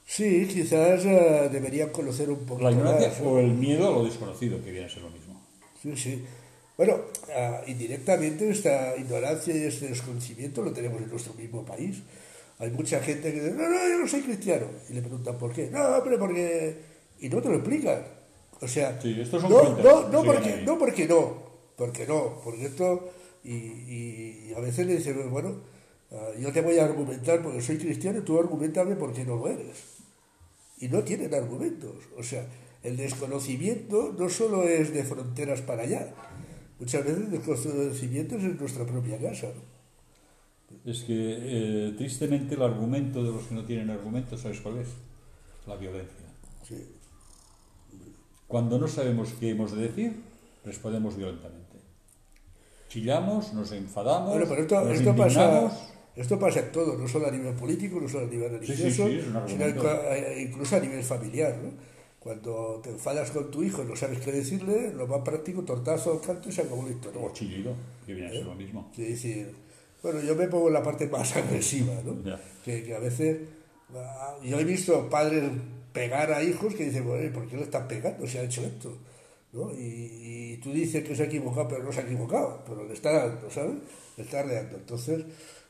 Sí, 0.09 0.47
quizás 0.47 1.05
uh, 1.05 1.51
deberían 1.51 1.91
conocer 1.91 2.31
un 2.31 2.47
poco 2.47 2.63
La 2.63 2.71
ignorancia 2.71 3.09
más, 3.09 3.21
o 3.21 3.41
el 3.41 3.53
miedo 3.53 3.89
a 3.89 3.91
lo 3.91 4.05
desconocido, 4.05 4.63
que 4.63 4.71
viene 4.71 4.87
a 4.87 4.89
ser 4.89 5.03
lo 5.03 5.11
mismo. 5.11 5.43
Sí, 5.83 5.97
sí. 5.97 6.25
Bueno, 6.77 6.95
uh, 6.95 7.69
indirectamente 7.69 8.49
esta 8.49 8.97
ignorancia 8.97 9.55
y 9.55 9.65
este 9.65 9.89
desconocimiento 9.89 10.63
lo 10.63 10.73
tenemos 10.73 11.03
en 11.03 11.11
nuestro 11.11 11.35
mismo 11.35 11.65
país. 11.65 12.03
Hay 12.61 12.71
mucha 12.71 13.01
gente 13.01 13.33
que 13.33 13.41
dice, 13.41 13.57
no, 13.57 13.69
no, 13.69 13.77
yo 13.89 13.99
no 13.99 14.07
soy 14.07 14.23
cristiano. 14.23 14.67
Y 14.89 14.95
le 14.95 15.01
preguntan 15.01 15.37
por 15.39 15.53
qué. 15.53 15.69
No, 15.71 16.01
pero 16.05 16.19
porque... 16.21 16.77
Y 17.19 17.29
no 17.29 17.43
te 17.43 17.49
lo 17.49 17.57
explican. 17.57 18.03
O 18.61 18.69
sea, 18.69 19.01
sí, 19.03 19.21
estos 19.21 19.43
son 19.43 19.51
no, 19.51 19.59
cuentas 19.59 19.85
no, 19.85 20.09
no, 20.09 20.23
que 20.23 20.27
porque, 20.29 20.63
no 20.65 20.79
porque 20.79 21.07
no. 21.09 21.43
Porque 21.77 22.07
no. 22.07 22.41
Porque 22.45 22.67
esto... 22.67 23.11
Y, 23.43 23.53
y, 23.53 24.49
y 24.51 24.55
a 24.57 24.61
veces 24.61 24.87
le 24.87 24.97
dicen, 24.97 25.31
bueno, 25.31 25.63
uh, 26.11 26.41
yo 26.41 26.53
te 26.53 26.61
voy 26.61 26.79
a 26.79 26.85
argumentar 26.85 27.43
porque 27.43 27.61
soy 27.61 27.77
cristiano 27.77 28.21
y 28.21 28.23
tú 28.23 28.39
argumentame 28.39 28.95
porque 28.97 29.25
no 29.25 29.37
lo 29.37 29.49
eres 29.49 29.96
y 30.78 30.88
no 30.88 31.02
tienen 31.02 31.33
argumentos. 31.35 31.97
O 32.16 32.23
sea, 32.23 32.47
el 32.83 32.97
desconocimiento 32.97 34.14
no 34.18 34.28
solo 34.28 34.64
es 34.64 34.92
de 34.92 35.04
fronteras 35.04 35.62
para 35.62 35.83
allá, 35.83 36.14
muchas 36.78 37.04
veces 37.04 37.25
el 37.25 37.30
desconocimiento 37.30 38.37
es 38.37 38.45
en 38.45 38.56
nuestra 38.59 38.85
propia 38.87 39.18
casa. 39.18 39.49
¿no? 39.49 40.80
Es 40.90 41.02
que 41.04 41.14
eh, 41.16 41.95
tristemente 41.97 42.54
el 42.54 42.62
argumento 42.62 43.23
de 43.25 43.33
los 43.33 43.45
que 43.45 43.54
no 43.54 43.64
tienen 43.64 43.90
argumentos, 43.90 44.40
¿sabes 44.40 44.61
cuál 44.61 44.78
es? 44.78 44.88
La 45.66 45.76
violencia. 45.76 46.26
Sí. 46.66 46.87
Cuando 48.47 48.78
no 48.78 48.87
sabemos 48.87 49.33
qué 49.40 49.50
hemos 49.50 49.73
de 49.73 49.83
decir, 49.83 50.23
respondemos 50.64 51.16
violentamente. 51.16 51.76
Chillamos, 52.88 53.52
nos 53.52 53.73
enfadamos, 53.73 54.30
Bueno, 54.30 54.47
pero 54.49 54.62
esto, 54.62 54.80
nos 54.80 54.99
esto 54.99 55.11
indignamos. 55.11 55.73
pasa. 55.73 55.92
Esto 56.16 56.38
pasa 56.38 56.61
en 56.61 56.73
todo, 56.73 56.96
no 56.96 57.06
solo 57.06 57.26
a 57.28 57.30
nivel 57.30 57.54
político, 57.54 58.00
no 58.00 58.08
solo 58.08 58.26
a 58.26 58.30
nivel 58.30 58.50
Sí, 58.61 58.66
sí, 58.68 58.82
religioso, 58.82 59.08
sí, 59.08 59.18
es 59.18 59.26
un 59.26 59.49
sino 59.49 59.68
inca- 59.68 60.38
incluso 60.40 60.76
a 60.76 60.80
nivel 60.80 61.02
familiar. 61.04 61.56
¿no? 61.62 61.70
Cuando 62.18 62.80
te 62.82 62.90
enfadas 62.90 63.30
con 63.30 63.50
tu 63.50 63.62
hijo 63.62 63.82
y 63.82 63.87
no 63.87 63.94
sabes 63.94 64.18
qué 64.20 64.32
decirle, 64.32 64.92
lo 64.94 65.06
más 65.06 65.20
práctico, 65.20 65.62
tortazo 65.62 66.20
canto 66.20 66.49
y 66.49 66.52
se 66.52 66.62
acabó 66.62 66.82
la 66.85 66.90
historia. 66.90 67.20
O 67.20 67.32
chillido, 67.32 67.75
que 68.06 68.14
viene 68.14 68.28
a 68.30 68.32
ser 68.32 68.44
lo 68.46 68.54
mismo. 68.54 68.90
Es 68.96 69.08
decir, 69.08 69.52
bueno, 70.02 70.20
yo 70.23 70.35
me 70.35 70.49
pongo 70.49 70.68
en 70.68 70.75
la 70.75 70.82
parte 70.82 71.06
más 71.06 71.37
agresiva, 71.37 71.92
¿no? 72.04 72.14
Que, 72.64 72.82
que 72.82 72.94
a 72.94 72.99
veces, 72.99 73.38
ah, 73.94 74.37
yo 74.42 74.58
he 74.58 74.64
visto 74.64 75.08
padres 75.11 75.44
pegar 75.92 76.32
a 76.32 76.42
hijos 76.42 76.75
que 76.75 76.85
dicen, 76.87 77.06
bueno, 77.06 77.25
¿y 77.25 77.30
¿por 77.30 77.46
qué 77.46 77.56
le 77.56 77.62
están 77.62 77.87
pegando? 77.87 78.26
Se 78.26 78.38
ha 78.38 78.42
hecho 78.44 78.62
esto. 78.62 78.96
¿no? 79.52 79.70
Y, 79.73 80.54
y 80.54 80.56
tú 80.62 80.73
dices 80.73 81.04
que 81.04 81.14
se 81.14 81.23
ha 81.23 81.26
equivocado, 81.26 81.68
pero 81.68 81.85
no 81.85 81.92
se 81.92 82.00
ha 82.00 82.04
equivocado, 82.04 82.62
pero 82.66 82.85
le 82.85 82.92
está 82.94 83.12
dando, 83.12 83.50
¿sabes? 83.50 83.76
Le 84.16 84.25
está 84.25 84.42
reando. 84.42 84.76
Entonces, 84.76 85.25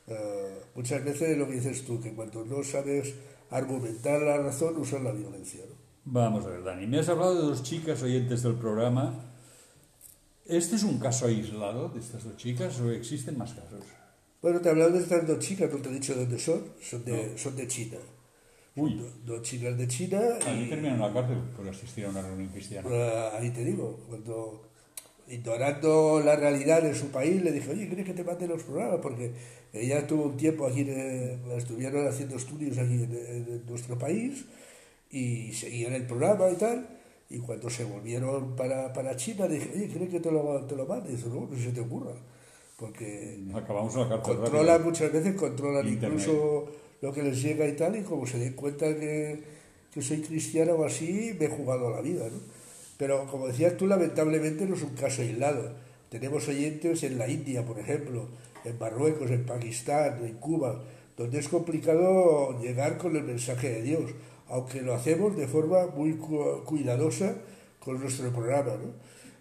eh, 0.07 0.61
muchas 0.75 1.03
veces 1.03 1.37
lo 1.37 1.47
que 1.47 1.53
dices 1.55 1.85
tú, 1.85 1.99
que 2.01 2.13
cuando 2.13 2.43
no 2.45 2.63
sabes 2.63 3.13
argumentar 3.49 4.21
la 4.21 4.37
razón, 4.37 4.77
usas 4.77 5.01
la 5.03 5.11
violencia, 5.11 5.61
¿no? 5.69 5.75
Vamos 6.09 6.45
a 6.45 6.49
ver, 6.49 6.63
Dani, 6.63 6.87
me 6.87 6.99
has 6.99 7.09
hablado 7.09 7.35
de 7.35 7.41
dos 7.41 7.63
chicas 7.63 8.01
oyentes 8.01 8.41
del 8.43 8.55
programa. 8.55 9.33
¿Este 10.45 10.77
es 10.77 10.83
un 10.83 10.99
caso 10.99 11.25
aislado 11.27 11.89
de 11.89 11.99
estas 11.99 12.23
dos 12.23 12.37
chicas 12.37 12.79
o 12.79 12.89
existen 12.91 13.37
más 13.37 13.53
casos? 13.53 13.83
Bueno, 14.41 14.61
te 14.61 14.69
he 14.69 14.71
hablado 14.71 14.91
de 14.91 14.99
estas 14.99 15.27
dos 15.27 15.39
chicas, 15.39 15.69
no 15.73 15.79
te 15.79 15.89
he 15.89 15.93
dicho 15.93 16.13
de 16.13 16.21
dónde 16.21 16.39
son, 16.39 16.63
son 16.81 17.03
de, 17.03 17.37
son 17.37 17.55
de 17.57 17.67
China. 17.67 17.97
Uy, 18.77 18.93
Do- 18.95 19.33
Dos 19.35 19.41
chicas 19.41 19.77
de 19.77 19.87
China 19.87 20.21
allí 20.45 20.65
y 20.65 20.69
terminan 20.69 20.93
en 20.95 21.01
la 21.01 21.11
cárcel 21.13 21.39
por 21.55 21.67
asistir 21.67 22.05
a 22.05 22.09
una 22.09 22.21
reunión 22.21 22.49
cristiana. 22.49 22.87
Ah, 22.89 23.31
ahí 23.39 23.49
te 23.51 23.65
digo, 23.65 24.05
cuando 24.07 24.66
ignorando 25.29 26.21
la 26.23 26.35
realidad 26.35 26.81
de 26.81 26.95
su 26.95 27.07
país, 27.09 27.41
le 27.43 27.51
dije, 27.51 27.71
oye, 27.71 27.89
¿crees 27.89 28.05
que 28.05 28.13
te 28.13 28.23
mande 28.23 28.47
los 28.47 28.63
programas? 28.63 28.99
Porque 29.01 29.31
ella 29.73 30.05
tuvo 30.07 30.23
un 30.25 30.37
tiempo 30.37 30.65
aquí, 30.65 30.81
en- 30.81 31.41
estuvieron 31.57 32.07
haciendo 32.07 32.35
estudios 32.37 32.77
aquí 32.77 32.93
en, 33.03 33.63
nuestro 33.67 33.97
país 33.97 34.45
y 35.11 35.53
seguían 35.53 35.93
el 35.93 36.05
programa 36.07 36.49
y 36.49 36.55
tal. 36.55 36.87
Y 37.29 37.39
cuando 37.39 37.69
se 37.69 37.83
volvieron 37.83 38.55
para, 38.55 38.93
para 38.93 39.15
China, 39.17 39.47
dije, 39.47 39.69
oye, 39.75 39.89
¿crees 39.89 40.09
que 40.09 40.19
te 40.21 40.31
lo, 40.31 40.61
te 40.65 40.75
lo 40.77 40.85
mande? 40.85 41.11
Y 41.11 41.15
dice, 41.17 41.27
no, 41.27 41.47
no 41.51 41.57
se 41.59 41.71
te 41.71 41.81
ocurra. 41.81 42.13
Porque 42.77 43.39
Acabamos 43.53 43.95
la 43.95 44.21
controlan 44.21 44.67
rápido. 44.67 44.89
muchas 44.89 45.11
veces, 45.11 45.35
controlan 45.35 45.87
Internet. 45.87 46.19
incluso 46.21 46.67
lo 47.01 47.11
que 47.11 47.23
les 47.23 47.41
llega 47.41 47.67
y 47.67 47.73
tal, 47.75 47.95
y 47.97 48.01
como 48.03 48.25
se 48.25 48.37
den 48.39 48.53
cuenta 48.53 48.85
que, 48.97 49.39
que 49.93 50.01
soy 50.01 50.21
cristiano 50.21 50.73
o 50.73 50.85
así, 50.85 51.35
me 51.39 51.45
he 51.47 51.49
jugado 51.49 51.89
la 51.91 52.01
vida, 52.01 52.25
¿no? 52.29 52.39
Pero 52.97 53.27
como 53.27 53.47
decías 53.47 53.77
tú, 53.77 53.87
lamentablemente 53.87 54.65
no 54.65 54.75
es 54.75 54.81
un 54.83 54.95
caso 54.95 55.21
aislado. 55.21 55.71
Tenemos 56.09 56.47
oyentes 56.47 57.03
en 57.03 57.17
la 57.17 57.27
India, 57.29 57.65
por 57.65 57.77
ejemplo, 57.79 58.27
en 58.65 58.77
Marruecos, 58.79 59.29
en 59.31 59.45
Pakistán, 59.45 60.19
en 60.25 60.35
Cuba, 60.35 60.81
donde 61.17 61.39
es 61.39 61.47
complicado 61.47 62.59
llegar 62.61 62.97
con 62.97 63.15
el 63.15 63.23
mensaje 63.23 63.69
de 63.69 63.81
Dios, 63.81 64.11
aunque 64.47 64.81
lo 64.81 64.93
hacemos 64.93 65.35
de 65.35 65.47
forma 65.47 65.87
muy 65.87 66.13
cu- 66.13 66.63
cuidadosa 66.65 67.35
con 67.83 67.99
nuestro 67.99 68.31
programa, 68.31 68.71
¿no? 68.73 68.91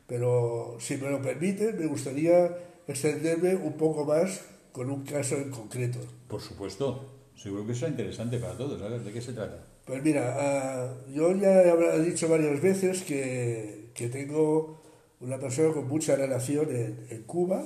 Pero 0.06 0.76
si 0.78 0.96
me 0.96 1.10
lo 1.10 1.20
permiten, 1.22 1.78
me 1.78 1.86
gustaría 1.86 2.56
extenderme 2.86 3.56
un 3.56 3.72
poco 3.74 4.04
más 4.04 4.42
con 4.72 4.90
un 4.90 5.04
caso 5.04 5.36
en 5.36 5.50
concreto. 5.50 5.98
Por 6.28 6.40
supuesto, 6.40 7.04
seguro 7.34 7.66
que 7.66 7.74
será 7.74 7.90
interesante 7.90 8.38
para 8.38 8.56
todos. 8.56 8.80
A 8.82 8.88
ver, 8.88 9.00
¿de 9.02 9.12
qué 9.12 9.20
se 9.20 9.32
trata? 9.32 9.64
Pues 9.86 10.02
mira, 10.02 10.34
ah, 10.36 10.94
yo 11.14 11.32
ya 11.36 11.62
he 11.62 12.02
dicho 12.02 12.28
varias 12.28 12.60
veces 12.60 13.02
que, 13.02 13.90
que 13.94 14.08
tengo 14.08 14.82
una 15.20 15.38
persona 15.38 15.72
con 15.72 15.86
mucha 15.86 16.16
relación 16.16 16.68
en, 16.74 17.06
en 17.08 17.22
Cuba 17.22 17.64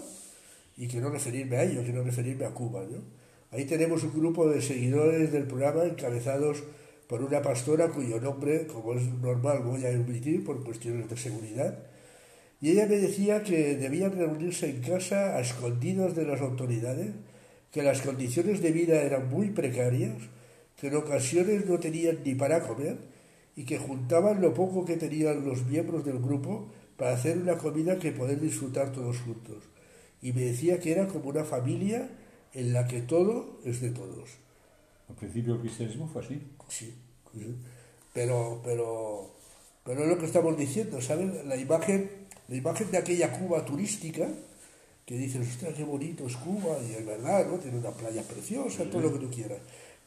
y 0.76 0.86
quiero 0.86 1.08
referirme 1.08 1.56
a 1.56 1.62
ello, 1.62 1.82
quiero 1.82 2.04
referirme 2.04 2.44
a 2.44 2.50
Cuba. 2.50 2.84
¿no? 2.90 2.98
Ahí 3.52 3.64
tenemos 3.64 4.04
un 4.04 4.12
grupo 4.12 4.50
de 4.50 4.60
seguidores 4.60 5.32
del 5.32 5.44
programa 5.44 5.84
encabezados 5.84 6.62
por 7.08 7.22
una 7.22 7.40
pastora 7.40 7.88
cuyo 7.88 8.20
nombre, 8.20 8.66
como 8.66 8.92
es 8.92 9.02
normal, 9.02 9.62
voy 9.64 9.86
a 9.86 9.88
omitir 9.88 10.44
por 10.44 10.62
cuestiones 10.62 11.08
de 11.08 11.16
seguridad. 11.16 11.78
Y 12.60 12.72
ella 12.72 12.86
me 12.86 12.98
decía 12.98 13.42
que 13.42 13.76
debían 13.76 14.12
reunirse 14.12 14.68
en 14.68 14.82
casa 14.82 15.36
a 15.36 15.40
escondidos 15.40 16.14
de 16.14 16.26
las 16.26 16.42
autoridades, 16.42 17.12
que 17.72 17.82
las 17.82 18.02
condiciones 18.02 18.60
de 18.60 18.72
vida 18.72 19.00
eran 19.00 19.30
muy 19.30 19.48
precarias, 19.48 20.12
que 20.80 20.86
en 20.86 20.96
ocasiones 20.96 21.66
no 21.66 21.78
tenían 21.78 22.20
ni 22.24 22.34
para 22.34 22.66
comer 22.66 22.96
y 23.54 23.64
que 23.64 23.78
juntaban 23.78 24.40
lo 24.40 24.54
poco 24.54 24.86
que 24.86 24.96
tenían 24.96 25.44
los 25.44 25.66
miembros 25.66 26.06
del 26.06 26.18
grupo 26.18 26.68
para 26.96 27.12
hacer 27.12 27.36
una 27.36 27.58
comida 27.58 27.98
que 27.98 28.12
poder 28.12 28.40
disfrutar 28.40 28.90
todos 28.90 29.18
juntos. 29.18 29.64
Y 30.22 30.32
me 30.32 30.42
decía 30.42 30.80
que 30.80 30.92
era 30.92 31.06
como 31.06 31.28
una 31.28 31.44
familia 31.44 32.08
en 32.54 32.72
la 32.72 32.86
que 32.86 33.02
todo 33.02 33.60
es 33.64 33.80
de 33.82 33.90
todos. 33.90 34.30
Al 35.08 35.16
principio 35.16 35.54
el 35.54 35.60
cristianismo 35.60 36.08
fue 36.08 36.22
así. 36.22 36.40
Sí. 36.68 36.94
Pero, 38.14 38.60
pero, 38.64 39.30
pero 39.84 40.04
es 40.04 40.08
lo 40.08 40.18
que 40.18 40.26
estamos 40.26 40.56
diciendo, 40.56 41.00
¿sabes? 41.00 41.44
La 41.44 41.56
imagen, 41.56 42.10
la 42.48 42.56
imagen 42.56 42.90
de 42.90 42.98
aquella 42.98 43.38
Cuba 43.38 43.64
turística, 43.64 44.28
que 45.04 45.16
dices, 45.16 45.46
ostras, 45.46 45.74
qué 45.74 45.84
bonito 45.84 46.26
es 46.26 46.36
Cuba, 46.36 46.78
y 46.88 46.92
es 46.94 47.04
verdad, 47.04 47.46
¿no? 47.46 47.58
Tiene 47.58 47.78
una 47.78 47.90
playa 47.90 48.22
preciosa, 48.22 48.84
todo 48.84 49.02
lo 49.02 49.12
que 49.12 49.18
tú 49.18 49.30
quieras. 49.30 49.58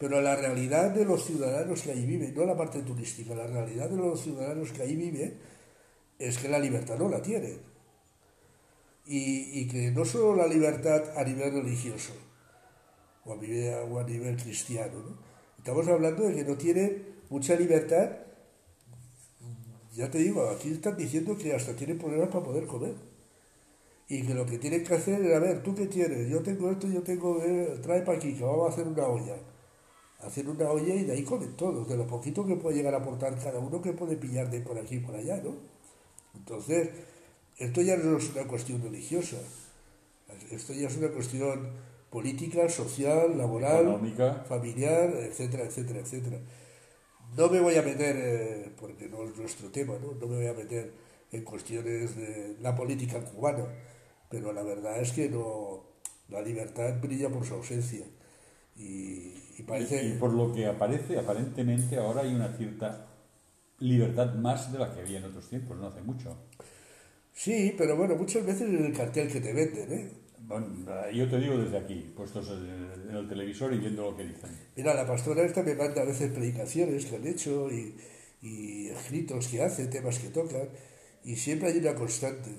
Pero 0.03 0.19
la 0.19 0.35
realidad 0.35 0.91
de 0.91 1.05
los 1.05 1.23
ciudadanos 1.23 1.81
que 1.81 1.91
ahí 1.91 2.05
viven, 2.05 2.35
no 2.35 2.43
la 2.43 2.57
parte 2.57 2.81
turística, 2.81 3.33
la 3.33 3.47
realidad 3.47 3.89
de 3.89 3.95
los 3.95 4.19
ciudadanos 4.19 4.73
que 4.73 4.81
ahí 4.81 4.97
viven 4.97 5.37
es 6.19 6.37
que 6.37 6.49
la 6.49 6.59
libertad 6.59 6.97
no 6.97 7.07
la 7.07 7.21
tienen. 7.21 7.57
Y, 9.05 9.65
que 9.69 9.91
no 9.91 10.03
solo 10.03 10.35
la 10.35 10.47
libertad 10.47 11.17
a 11.17 11.23
nivel 11.23 11.53
religioso, 11.53 12.11
o 13.23 13.31
a 13.31 13.37
nivel, 13.37 13.73
o 13.89 13.97
a 13.97 14.03
nivel 14.03 14.35
cristiano, 14.35 14.99
¿no? 14.99 15.17
Estamos 15.57 15.87
hablando 15.87 16.23
de 16.23 16.35
que 16.35 16.43
no 16.43 16.57
tienen 16.57 17.21
mucha 17.29 17.55
libertad. 17.55 18.09
Ya 19.93 20.11
te 20.11 20.17
digo, 20.17 20.49
aquí 20.49 20.73
están 20.73 20.97
diciendo 20.97 21.37
que 21.37 21.55
hasta 21.55 21.77
tienen 21.77 21.97
problemas 21.97 22.27
para 22.27 22.43
poder 22.43 22.67
comer. 22.67 22.95
Y 24.09 24.23
que 24.23 24.33
lo 24.33 24.45
que 24.45 24.59
tienen 24.59 24.83
que 24.83 24.95
hacer 24.95 25.21
es, 25.21 25.33
a 25.33 25.39
ver, 25.39 25.63
¿tú 25.63 25.73
qué 25.73 25.85
tienes? 25.87 26.29
Yo 26.29 26.43
tengo 26.43 26.69
esto, 26.71 26.87
yo 26.89 27.01
tengo, 27.03 27.41
eh, 27.41 27.79
trae 27.81 28.01
para 28.01 28.17
aquí, 28.17 28.33
que 28.33 28.43
vamos 28.43 28.69
a 28.69 28.73
hacer 28.73 28.85
una 28.85 29.07
olla. 29.07 29.37
Hacer 30.25 30.47
una 30.47 30.69
olla 30.69 30.95
y 30.95 31.03
de 31.03 31.13
ahí 31.13 31.23
comen 31.23 31.55
todos, 31.55 31.87
de 31.87 31.97
lo 31.97 32.07
poquito 32.07 32.45
que 32.45 32.55
puede 32.55 32.77
llegar 32.77 32.93
a 32.93 32.97
aportar 32.97 33.37
cada 33.39 33.59
uno 33.59 33.81
que 33.81 33.93
puede 33.93 34.15
pillar 34.15 34.49
de 34.49 34.61
por 34.61 34.77
aquí 34.77 34.95
y 34.95 34.99
por 34.99 35.15
allá, 35.15 35.41
¿no? 35.43 35.55
Entonces, 36.35 36.89
esto 37.57 37.81
ya 37.81 37.97
no 37.97 38.17
es 38.17 38.29
una 38.29 38.47
cuestión 38.47 38.81
religiosa. 38.81 39.37
Esto 40.49 40.73
ya 40.73 40.87
es 40.87 40.97
una 40.97 41.09
cuestión 41.09 41.69
política, 42.09 42.69
social, 42.69 43.37
laboral, 43.37 43.81
Económica. 43.81 44.45
familiar, 44.47 45.09
etcétera, 45.09 45.63
etcétera, 45.63 45.99
etcétera. 45.99 46.39
no 47.35 47.49
me 47.49 47.59
voy 47.59 47.75
a 47.75 47.81
meter, 47.81 48.15
eh, 48.17 48.71
porque 48.79 49.07
no 49.09 49.23
es 49.23 49.35
nuestro 49.35 49.69
tema, 49.69 49.95
¿no? 49.99 50.13
no 50.13 50.27
me 50.27 50.37
voy 50.37 50.47
a 50.47 50.53
meter 50.53 50.93
en 51.31 51.43
cuestiones 51.43 52.15
de 52.15 52.55
la 52.61 52.75
política 52.75 53.19
cubana, 53.19 53.65
pero 54.29 54.53
la 54.53 54.61
verdad 54.61 55.01
es 55.01 55.11
que 55.11 55.29
no, 55.29 55.83
la 56.29 56.41
libertad 56.41 57.01
brilla 57.01 57.29
por 57.29 57.45
su 57.45 57.55
ausencia. 57.55 58.05
Y, 58.77 59.42
parece... 59.61 60.03
y 60.03 60.13
por 60.13 60.33
lo 60.33 60.51
que 60.51 60.65
aparece, 60.65 61.19
aparentemente 61.19 61.97
ahora 61.97 62.21
hay 62.21 62.33
una 62.33 62.47
cierta 62.57 63.05
libertad 63.77 64.33
más 64.33 64.73
de 64.73 64.79
la 64.79 64.91
que 64.91 65.01
había 65.01 65.19
en 65.19 65.25
otros 65.25 65.47
tiempos, 65.47 65.77
no 65.77 65.87
hace 65.87 66.01
mucho. 66.01 66.35
Sí, 67.31 67.75
pero 67.77 67.95
bueno, 67.95 68.15
muchas 68.15 68.43
veces 68.45 68.73
es 68.73 68.81
el 68.81 68.93
cartel 68.93 69.31
que 69.31 69.41
te 69.41 69.53
venden, 69.53 69.93
¿eh? 69.93 70.11
Bueno, 70.45 70.67
yo 71.13 71.29
te 71.29 71.39
digo 71.39 71.57
desde 71.57 71.77
aquí, 71.77 72.11
puestos 72.15 72.49
en 72.49 73.15
el 73.15 73.29
televisor 73.29 73.73
y 73.73 73.77
viendo 73.77 74.11
lo 74.11 74.17
que 74.17 74.23
dicen. 74.23 74.49
Mira, 74.75 74.93
la 74.93 75.07
pastora 75.07 75.43
esta 75.43 75.63
me 75.63 75.73
manda 75.75 76.01
a 76.01 76.05
veces 76.05 76.31
predicaciones 76.31 77.05
que 77.05 77.15
han 77.15 77.27
hecho 77.27 77.71
y, 77.71 77.95
y 78.41 78.87
escritos 78.89 79.47
que 79.47 79.63
hace, 79.63 79.87
temas 79.87 80.19
que 80.19 80.29
tocan, 80.29 80.67
y 81.23 81.37
siempre 81.37 81.69
hay 81.69 81.77
una 81.77 81.95
constante. 81.95 82.51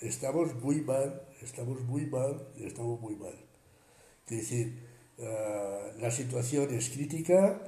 Estamos 0.00 0.54
muy 0.56 0.80
mal, 0.80 1.22
estamos 1.40 1.80
muy 1.82 2.06
mal 2.06 2.48
y 2.56 2.64
estamos 2.64 3.00
muy 3.00 3.14
mal. 3.14 3.34
Es 4.26 4.38
decir, 4.38 4.83
ah, 5.20 5.92
la 6.00 6.10
situación 6.10 6.72
es 6.74 6.90
crítica, 6.90 7.60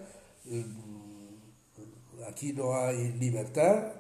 mm, 0.44 2.24
aquí 2.28 2.52
no 2.52 2.76
hay 2.76 3.12
libertad, 3.12 3.92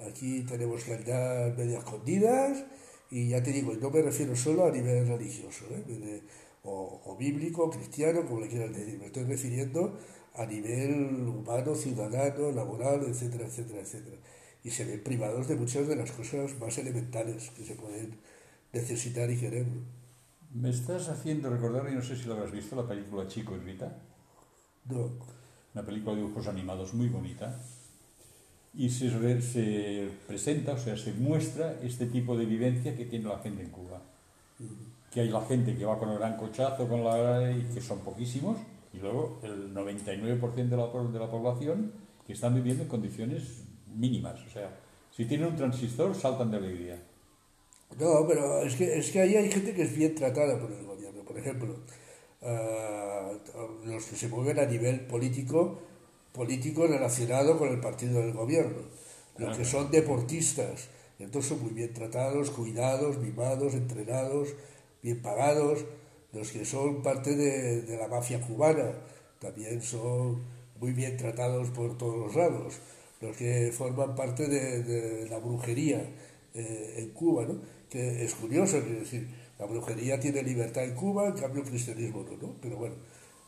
aquí 0.00 0.42
tenemos 0.42 0.84
que 0.84 0.94
andar 0.94 1.56
medio 1.56 1.78
escondidas 1.78 2.64
y 3.10 3.28
ya 3.30 3.42
te 3.42 3.52
digo, 3.52 3.74
no 3.74 3.90
me 3.90 4.02
refiero 4.02 4.36
solo 4.36 4.66
a 4.66 4.70
nivel 4.70 5.06
religioso, 5.06 5.64
¿eh? 5.70 6.22
o, 6.62 7.16
bíblico, 7.18 7.70
cristiano, 7.70 8.24
como 8.26 8.40
le 8.40 8.48
quieras 8.48 8.74
decir, 8.74 8.98
me 8.98 9.06
estoy 9.06 9.24
refiriendo 9.24 9.98
a 10.34 10.46
nivel 10.46 11.26
humano, 11.28 11.74
ciudadano, 11.74 12.52
laboral, 12.52 13.04
etcétera, 13.08 13.46
etcétera, 13.46 13.80
etcétera. 13.80 14.16
Y 14.62 14.70
se 14.70 14.84
ven 14.84 15.02
privados 15.02 15.48
de 15.48 15.56
muchas 15.56 15.88
de 15.88 15.96
las 15.96 16.12
cosas 16.12 16.58
más 16.58 16.76
elementales 16.78 17.50
que 17.56 17.64
se 17.64 17.74
pueden 17.74 18.18
necesitar 18.72 19.30
y 19.30 19.38
querer. 19.38 19.66
Me 20.52 20.70
estás 20.70 21.08
haciendo 21.08 21.48
recordar, 21.48 21.88
y 21.90 21.94
no 21.94 22.02
sé 22.02 22.16
si 22.16 22.26
lo 22.26 22.34
habrás 22.34 22.50
visto, 22.50 22.74
la 22.76 22.86
película 22.86 23.26
Chico 23.28 23.56
y 23.56 23.60
Rita. 23.60 23.96
No. 24.86 25.10
Una 25.74 25.84
película 25.84 26.16
de 26.16 26.22
dibujos 26.22 26.48
animados 26.48 26.94
muy 26.94 27.08
bonita 27.08 27.56
y 28.74 28.88
se, 28.88 29.42
se, 29.42 30.08
presenta, 30.26 30.72
o 30.72 30.78
sea, 30.78 30.96
se 30.96 31.12
muestra 31.14 31.78
este 31.82 32.06
tipo 32.06 32.36
de 32.36 32.46
vivencia 32.46 32.96
que 32.96 33.04
tiene 33.04 33.28
la 33.28 33.38
gente 33.38 33.62
en 33.62 33.70
Cuba. 33.70 34.00
Que 35.10 35.22
hay 35.22 35.28
la 35.28 35.42
gente 35.42 35.76
que 35.76 35.84
va 35.84 35.98
con 35.98 36.10
el 36.10 36.18
gran 36.18 36.36
cochazo, 36.36 36.88
con 36.88 37.04
la, 37.04 37.50
y 37.50 37.62
que 37.74 37.80
son 37.80 38.00
poquísimos, 38.00 38.58
y 38.92 38.98
luego 38.98 39.40
el 39.42 39.74
99% 39.74 40.54
de 40.54 40.76
la, 40.76 40.86
de 40.86 41.18
la 41.18 41.30
población 41.30 41.92
que 42.26 42.32
están 42.32 42.54
viviendo 42.54 42.84
en 42.84 42.88
condiciones 42.88 43.64
mínimas. 43.86 44.40
O 44.46 44.50
sea, 44.50 44.76
si 45.10 45.24
tienen 45.24 45.48
un 45.48 45.56
transistor, 45.56 46.14
saltan 46.14 46.50
de 46.50 46.56
alegría. 46.58 47.02
No, 47.98 48.26
pero 48.26 48.62
es 48.62 48.76
que, 48.76 48.98
es 48.98 49.10
que 49.10 49.20
ahí 49.20 49.36
hay 49.36 49.50
gente 49.50 49.74
que 49.74 49.82
es 49.82 49.94
bien 49.94 50.14
tratada 50.14 50.58
por 50.58 50.70
el 50.70 50.84
gobierno. 50.84 51.22
Por 51.24 51.38
ejemplo, 51.38 51.76
uh, 52.42 53.86
los 53.86 54.04
que 54.04 54.16
se 54.16 54.28
mueven 54.28 54.58
a 54.58 54.66
nivel 54.66 55.00
político 55.00 55.78
políticos 56.32 56.88
relacionados 56.88 57.58
con 57.58 57.68
el 57.68 57.80
partido 57.80 58.20
del 58.20 58.32
gobierno. 58.32 58.82
Los 59.36 59.56
que 59.56 59.64
son 59.64 59.90
deportistas, 59.90 60.88
entonces 61.18 61.50
son 61.50 61.62
muy 61.62 61.72
bien 61.72 61.94
tratados, 61.94 62.50
cuidados, 62.50 63.18
mimados, 63.18 63.74
entrenados, 63.74 64.54
bien 65.02 65.22
pagados. 65.22 65.84
Los 66.32 66.52
que 66.52 66.64
son 66.64 67.02
parte 67.02 67.34
de, 67.34 67.96
la 67.96 68.06
mafia 68.06 68.40
cubana 68.40 68.92
también 69.40 69.82
son 69.82 70.42
muy 70.78 70.92
bien 70.92 71.16
tratados 71.16 71.70
por 71.70 71.96
todos 71.96 72.16
los 72.18 72.36
lados. 72.36 72.80
Los 73.20 73.36
que 73.36 73.72
forman 73.72 74.14
parte 74.14 74.46
de, 74.46 75.28
la 75.28 75.38
brujería 75.38 76.02
eh, 76.54 76.94
en 76.98 77.10
Cuba, 77.10 77.44
¿no? 77.46 77.60
Que 77.90 78.24
es 78.24 78.34
curioso, 78.34 78.78
es 78.78 79.00
decir, 79.00 79.28
la 79.58 79.66
brujería 79.66 80.18
tiene 80.18 80.42
libertad 80.42 80.84
en 80.84 80.94
Cuba, 80.94 81.28
en 81.28 81.34
cambio 81.34 81.62
el 81.62 81.68
cristianismo 81.68 82.22
no, 82.22 82.36
¿no? 82.36 82.54
Pero 82.62 82.76
bueno, 82.76 82.94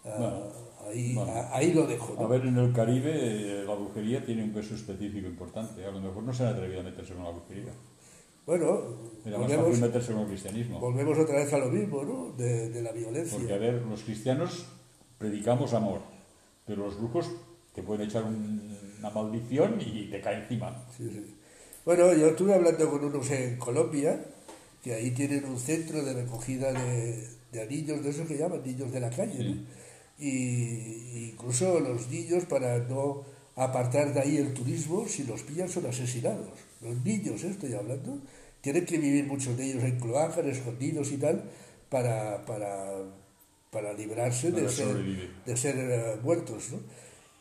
ah, 0.05 0.49
Ahí, 0.89 1.17
ahí 1.53 1.73
lo 1.73 1.87
dejo. 1.87 2.21
A 2.21 2.27
ver, 2.27 2.45
en 2.45 2.59
el 2.59 2.73
Caribe 2.73 3.13
eh, 3.15 3.65
la 3.65 3.75
brujería 3.75 4.25
tiene 4.25 4.43
un 4.43 4.53
peso 4.53 4.75
específico 4.75 5.29
importante. 5.29 5.85
A 5.85 5.93
lo 5.93 6.01
mejor 6.01 6.25
no 6.25 6.35
se 6.35 6.43
han 6.43 6.55
atrevido 6.55 6.81
a 6.81 6.83
meterse 6.83 7.15
con 7.15 7.23
la 7.23 7.31
brujería. 7.31 7.73
Bueno, 8.45 8.83
volvemos, 9.25 9.79
meterse 9.79 10.13
con 10.13 10.23
el 10.23 10.27
cristianismo. 10.29 10.81
volvemos 10.81 11.17
otra 11.17 11.37
vez 11.37 11.53
a 11.53 11.59
lo 11.59 11.69
mismo, 11.69 12.03
¿no? 12.03 12.33
De, 12.33 12.71
de, 12.71 12.83
la 12.83 12.91
violencia. 12.91 13.39
Porque, 13.39 13.55
a 13.55 13.59
ver, 13.59 13.75
los 13.83 14.03
cristianos 14.03 14.67
predicamos 15.19 15.73
amor, 15.73 16.01
pero 16.67 16.85
los 16.87 16.99
brujos 16.99 17.31
te 17.73 17.85
pueden 17.85 18.09
echar 18.09 18.25
una 18.25 19.11
maldición 19.11 19.81
y 19.81 20.11
te 20.11 20.21
cae 20.21 20.43
encima. 20.43 20.85
Sí, 20.97 21.09
sí. 21.09 21.37
Bueno, 21.85 22.15
yo 22.15 22.29
estuve 22.29 22.55
hablando 22.55 22.89
con 22.91 23.05
unos 23.05 23.31
en 23.31 23.57
Colombia, 23.59 24.25
que 24.83 24.95
ahí 24.95 25.11
tienen 25.11 25.45
un 25.45 25.59
centro 25.59 26.05
de 26.05 26.15
recogida 26.15 26.73
de, 26.73 27.29
de 27.51 27.63
anillos, 27.63 28.03
de 28.05 28.11
esos 28.11 28.29
que 28.29 28.37
llaman 28.37 28.61
anillos 28.61 28.93
de 28.93 29.01
la 29.01 29.11
calle, 29.11 29.45
¿no? 29.45 29.57
y 30.19 31.31
incluso 31.33 31.81
los 31.81 32.09
niños 32.09 32.45
para 32.45 32.79
no 32.79 33.25
apartar 33.57 34.15
de 34.15 34.21
ahí 34.21 34.37
el 34.37 34.55
turismo, 34.55 35.09
si 35.09 35.25
los 35.25 35.43
pillan 35.43 35.69
son 35.69 35.87
asesinados. 35.87 36.49
Los 36.81 36.97
niños, 37.05 37.43
¿eh? 37.43 37.49
estoy 37.51 37.75
hablando, 37.75 38.19
tienen 38.61 38.87
que 38.87 38.99
vivir 38.99 39.27
muchos 39.27 39.57
de 39.57 39.71
ellos 39.71 39.83
en 39.83 39.99
cloacas, 39.99 40.47
escondidos 40.47 41.11
y 41.11 41.17
tal, 41.17 41.43
para, 41.91 42.45
para, 42.47 43.03
para 43.73 43.93
librarse 43.93 44.53
de 44.53 44.69
ser, 44.69 44.97
de 45.45 45.57
ser 45.57 45.77
eh, 45.77 46.17
muertos. 46.23 46.71
¿no? 46.71 46.79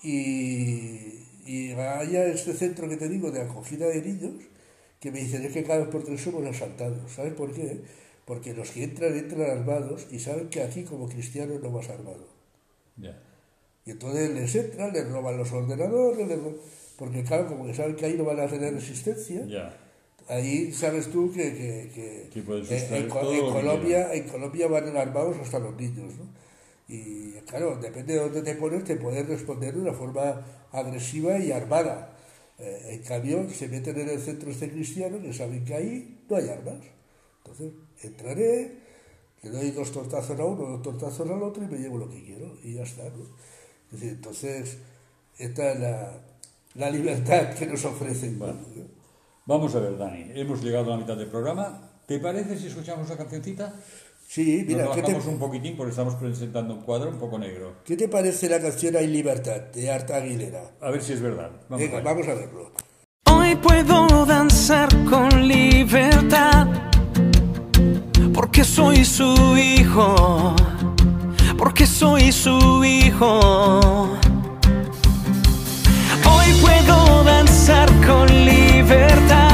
Y, 0.03 1.19
y 1.51 1.73
haya 1.73 2.27
este 2.27 2.53
centro 2.53 2.87
que 2.87 2.95
te 2.95 3.09
digo 3.09 3.29
de 3.29 3.41
acogida 3.41 3.87
de 3.87 4.01
niños, 4.01 4.31
que 5.01 5.11
me 5.11 5.19
dicen 5.19 5.43
es 5.43 5.51
que 5.51 5.63
cada 5.63 5.79
vez 5.79 5.89
por 5.89 6.01
tres 6.05 6.21
somos 6.21 6.45
asaltados. 6.45 7.11
¿Sabes 7.11 7.33
por 7.33 7.51
qué? 7.51 7.81
Porque 8.23 8.53
los 8.53 8.71
que 8.71 8.85
entran, 8.85 9.17
entran 9.17 9.49
armados 9.49 10.07
y 10.11 10.19
saben 10.19 10.47
que 10.47 10.63
aquí 10.63 10.83
como 10.83 11.09
cristianos 11.09 11.61
no 11.61 11.69
vas 11.69 11.89
armado. 11.89 12.25
Y 13.85 13.91
entonces 13.91 14.29
les 14.29 14.55
entran, 14.55 14.93
les 14.93 15.09
roban 15.09 15.35
los 15.35 15.51
ordenadores, 15.51 16.25
porque 16.97 17.23
claro, 17.25 17.47
como 17.47 17.65
que 17.65 17.73
saben 17.73 17.97
que 17.97 18.05
ahí 18.05 18.13
no 18.13 18.23
van 18.23 18.39
a 18.39 18.47
tener 18.47 18.73
resistencia, 18.73 19.45
ahí 20.29 20.71
sabes 20.71 21.11
tú 21.11 21.33
que, 21.33 21.89
que, 21.93 22.29
en, 22.33 23.09
Colombia, 23.09 24.13
en 24.13 24.23
Colombia 24.29 24.67
van 24.69 24.95
armados 24.95 25.35
hasta 25.37 25.59
los 25.59 25.75
niños. 25.75 26.13
¿no? 26.17 26.40
Y 26.91 27.31
claro, 27.47 27.77
depende 27.77 28.15
de 28.15 28.19
dónde 28.19 28.41
te 28.41 28.53
pones, 28.55 28.83
te 28.83 28.97
pueden 28.97 29.25
responder 29.25 29.73
de 29.73 29.79
una 29.79 29.93
forma 29.93 30.45
agresiva 30.73 31.39
y 31.39 31.49
armada. 31.49 32.17
Eh, 32.59 32.95
en 32.95 33.03
cambio, 33.03 33.49
se 33.49 33.69
meten 33.69 33.97
en 33.97 34.09
el 34.09 34.19
centro 34.19 34.51
este 34.51 34.69
cristiano 34.69 35.21
que 35.21 35.31
saben 35.31 35.63
que 35.63 35.73
ahí 35.73 36.25
no 36.29 36.35
hay 36.35 36.49
armas. 36.49 36.81
Entonces, 37.37 37.71
entraré, 38.03 38.75
le 39.41 39.49
doy 39.49 39.71
dos 39.71 39.93
tortazos 39.93 40.37
a 40.37 40.43
uno, 40.43 40.65
dos 40.65 40.81
tortazos 40.81 41.29
al 41.29 41.41
otro 41.41 41.63
y 41.63 41.67
me 41.67 41.77
llevo 41.77 41.97
lo 41.97 42.09
que 42.09 42.21
quiero 42.25 42.57
y 42.61 42.73
ya 42.73 42.83
está. 42.83 43.03
entonces, 44.01 44.77
esta 45.37 45.71
es 45.71 45.79
la, 46.75 46.89
libertad 46.89 47.53
que 47.53 47.67
nos 47.67 47.85
ofrecen. 47.85 48.37
Vamos 49.45 49.73
a 49.75 49.79
ver, 49.79 49.97
Dani, 49.97 50.31
hemos 50.35 50.61
llegado 50.61 50.91
a 50.91 50.97
la 50.97 51.01
mitad 51.01 51.15
del 51.15 51.29
programa. 51.29 51.89
¿Te 52.05 52.19
parece 52.19 52.59
si 52.59 52.67
escuchamos 52.67 53.07
la 53.07 53.15
cancioncita? 53.15 53.73
Sí, 54.33 54.63
mira, 54.65 54.85
Nos 54.85 54.95
bajamos 54.95 55.25
un 55.25 55.39
poquitín 55.39 55.75
porque 55.75 55.89
estamos 55.89 56.15
presentando 56.15 56.73
un 56.73 56.81
cuadro 56.83 57.09
un 57.09 57.17
poco 57.17 57.37
negro. 57.37 57.73
¿Qué 57.83 57.97
te 57.97 58.07
parece 58.07 58.47
la 58.47 58.61
canción 58.61 58.95
Hay 58.95 59.07
Libertad 59.07 59.59
de 59.73 59.91
Arta 59.91 60.15
Aguilera? 60.15 60.71
A 60.79 60.89
ver 60.89 61.03
si 61.03 61.11
es 61.11 61.21
verdad. 61.21 61.51
Vamos 61.67 61.85
Venga, 61.85 61.99
vamos 61.99 62.25
a 62.29 62.35
verlo. 62.35 62.71
Hoy 63.29 63.55
puedo 63.57 64.25
danzar 64.25 64.87
con 65.09 65.49
libertad 65.49 66.65
porque 68.33 68.63
soy 68.63 69.03
su 69.03 69.57
hijo, 69.57 70.55
porque 71.57 71.85
soy 71.85 72.31
su 72.31 72.85
hijo. 72.85 74.17
Hoy 76.23 76.53
puedo 76.61 77.23
danzar 77.25 77.89
con 78.07 78.27
libertad, 78.45 79.50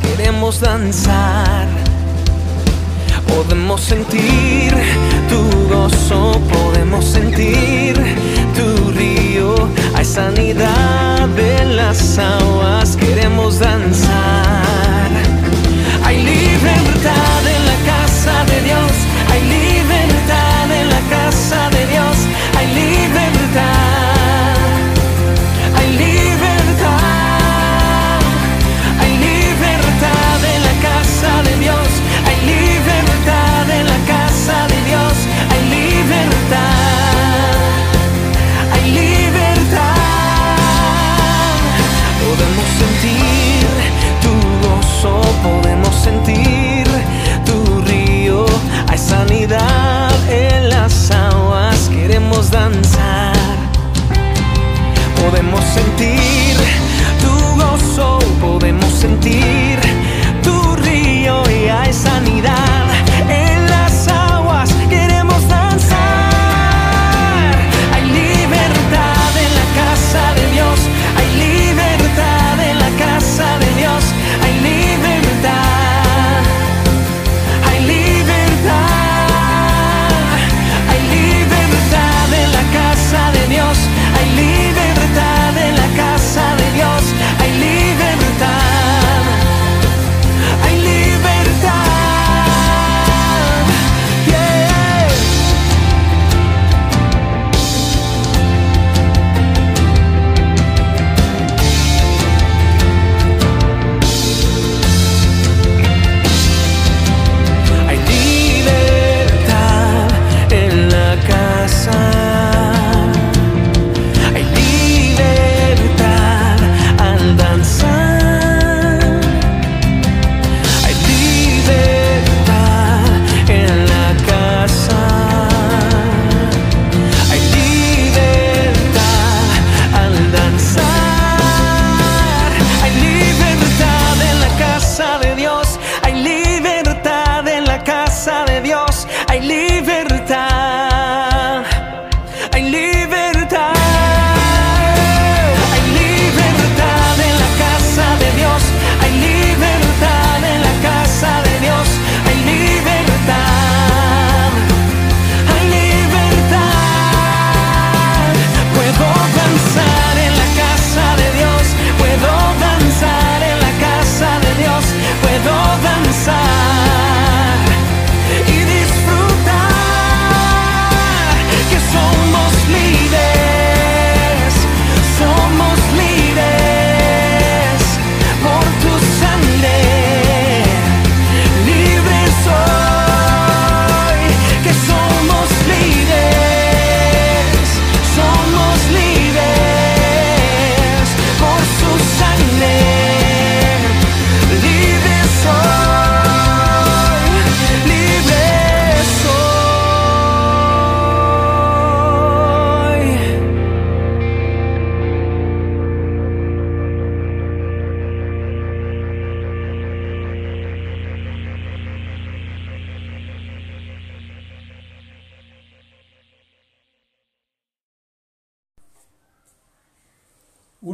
queremos 0.00 0.58
danzar. 0.58 1.68
Podemos 3.28 3.80
sentir 3.80 4.51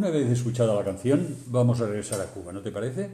Una 0.08 0.20
vez 0.20 0.30
escuchada 0.30 0.74
la 0.74 0.84
canción, 0.84 1.36
vamos 1.48 1.82
a 1.82 1.86
regresar 1.86 2.18
a 2.22 2.28
Cuba, 2.28 2.50
¿no 2.50 2.62
te 2.62 2.72
parece? 2.72 3.10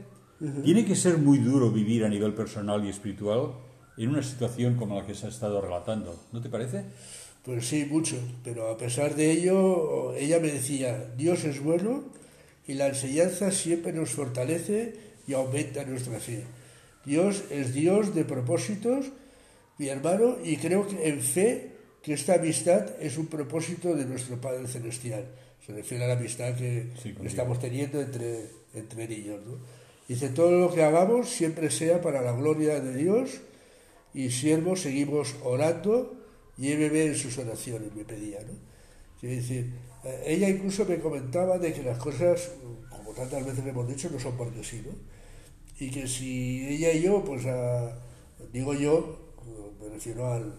Tiene 0.63 0.85
que 0.85 0.95
ser 0.95 1.17
muy 1.17 1.39
duro 1.39 1.69
vivir 1.69 2.05
a 2.05 2.09
nivel 2.09 2.33
personal 2.33 2.85
y 2.85 2.89
espiritual 2.89 3.51
en 3.97 4.11
una 4.11 4.23
situación 4.23 4.77
como 4.77 4.95
la 4.97 5.05
que 5.05 5.13
se 5.13 5.25
ha 5.25 5.29
estado 5.29 5.59
relatando, 5.59 6.17
¿no 6.31 6.41
te 6.41 6.47
parece? 6.47 6.85
Pues 7.43 7.67
sí, 7.67 7.85
mucho, 7.91 8.15
pero 8.45 8.71
a 8.71 8.77
pesar 8.77 9.13
de 9.13 9.29
ello, 9.29 10.13
ella 10.15 10.39
me 10.39 10.53
decía, 10.53 11.11
Dios 11.17 11.43
es 11.43 11.61
bueno 11.61 12.05
y 12.65 12.75
la 12.75 12.87
enseñanza 12.87 13.51
siempre 13.51 13.91
nos 13.91 14.11
fortalece 14.11 14.95
y 15.27 15.33
aumenta 15.33 15.83
nuestra 15.83 16.17
fe. 16.21 16.45
Dios 17.05 17.43
es 17.49 17.73
Dios 17.73 18.15
de 18.15 18.23
propósitos, 18.23 19.07
mi 19.77 19.89
hermano, 19.89 20.37
y 20.45 20.55
creo 20.55 20.87
que 20.87 21.09
en 21.09 21.19
fe 21.19 21.71
que 22.01 22.13
esta 22.13 22.35
amistad 22.35 22.91
es 23.01 23.17
un 23.17 23.27
propósito 23.27 23.95
de 23.95 24.05
nuestro 24.05 24.39
Padre 24.39 24.65
Celestial. 24.69 25.25
Se 25.65 25.73
refiere 25.73 26.05
a 26.05 26.07
la 26.07 26.13
amistad 26.13 26.55
que 26.55 26.91
Sí, 27.01 27.15
estamos 27.23 27.59
teniendo 27.59 27.99
entre, 28.01 28.45
entre 28.73 29.03
ellos. 29.05 29.41
¿no? 29.45 29.57
Dice, 30.07 30.29
todo 30.29 30.51
lo 30.51 30.71
que 30.73 30.83
hagamos 30.83 31.29
siempre 31.29 31.71
sea 31.71 32.01
para 32.01 32.21
la 32.21 32.33
gloria 32.33 32.79
de 32.79 32.95
Dios 32.95 33.41
y 34.13 34.29
siervos 34.29 34.81
seguimos 34.81 35.35
orando, 35.43 36.15
lléveme 36.57 37.05
en 37.07 37.15
sus 37.15 37.37
oraciones, 37.37 37.93
me 37.95 38.05
pedía. 38.05 38.39
¿no? 38.41 38.53
Quiere 39.19 39.37
decir, 39.37 39.73
eh, 40.03 40.23
ella 40.27 40.49
incluso 40.49 40.85
me 40.85 40.99
comentaba 40.99 41.57
de 41.57 41.73
que 41.73 41.81
las 41.83 41.97
cosas, 41.97 42.51
como 42.89 43.11
tantas 43.13 43.43
veces 43.45 43.65
hemos 43.65 43.87
dicho, 43.87 44.09
no 44.11 44.19
son 44.19 44.37
porque 44.37 44.63
sí, 44.63 44.83
¿no? 44.85 44.93
Y 45.79 45.89
que 45.91 46.07
si 46.07 46.65
ella 46.67 46.93
y 46.93 47.01
yo, 47.01 47.23
pues 47.25 47.45
a- 47.47 47.97
digo 48.53 48.73
yo, 48.73 49.33
me 49.81 49.89
refiero 49.89 50.31
al 50.31 50.53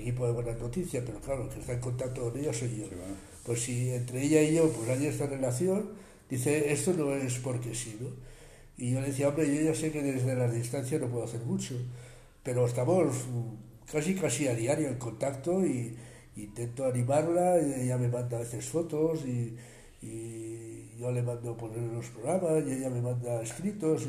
equipo 0.00 0.26
de 0.26 0.32
Buenas 0.32 0.58
Noticias, 0.60 1.02
pero 1.06 1.20
claro, 1.20 1.44
el 1.44 1.48
que 1.50 1.60
está 1.60 1.72
en 1.72 1.80
contacto 1.80 2.30
con 2.30 2.38
ella 2.38 2.52
soy 2.52 2.68
yo. 2.70 2.84
Sí, 2.84 2.94
bueno. 2.94 3.14
Pues 3.44 3.62
si 3.62 3.90
entre 3.90 4.22
ella 4.22 4.42
y 4.42 4.54
yo 4.54 4.70
pues 4.70 4.88
hay 4.88 5.06
esta 5.06 5.26
relación, 5.26 5.90
dice, 6.28 6.72
esto 6.72 6.92
no 6.92 7.14
es 7.14 7.38
porque 7.38 7.74
sí, 7.74 7.96
¿no? 8.00 8.08
Y 8.76 8.92
yo 8.92 9.00
le 9.00 9.08
decía, 9.08 9.28
hombre, 9.28 9.54
yo 9.54 9.60
ya 9.62 9.74
sé 9.74 9.92
que 9.92 10.02
desde 10.02 10.34
la 10.34 10.48
distancia 10.50 10.98
no 10.98 11.08
puedo 11.08 11.24
hacer 11.24 11.40
mucho, 11.40 11.74
pero 12.42 12.66
estamos 12.66 13.06
mm, 13.06 13.90
casi 13.92 14.14
casi 14.14 14.48
a 14.48 14.54
diario 14.54 14.88
en 14.88 14.96
contacto 14.96 15.64
y 15.64 15.96
intento 16.36 16.86
animarla, 16.86 17.60
y 17.60 17.82
ella 17.82 17.98
me 17.98 18.08
manda 18.08 18.38
a 18.38 18.40
veces 18.40 18.64
fotos 18.66 19.24
y, 19.26 19.56
y 20.02 20.96
yo 20.98 21.10
le 21.12 21.22
mando 21.22 21.56
poner 21.56 21.82
los 21.92 22.06
programas 22.06 22.64
y 22.66 22.72
ella 22.72 22.90
me 22.90 23.02
manda 23.02 23.42
escritos 23.42 24.06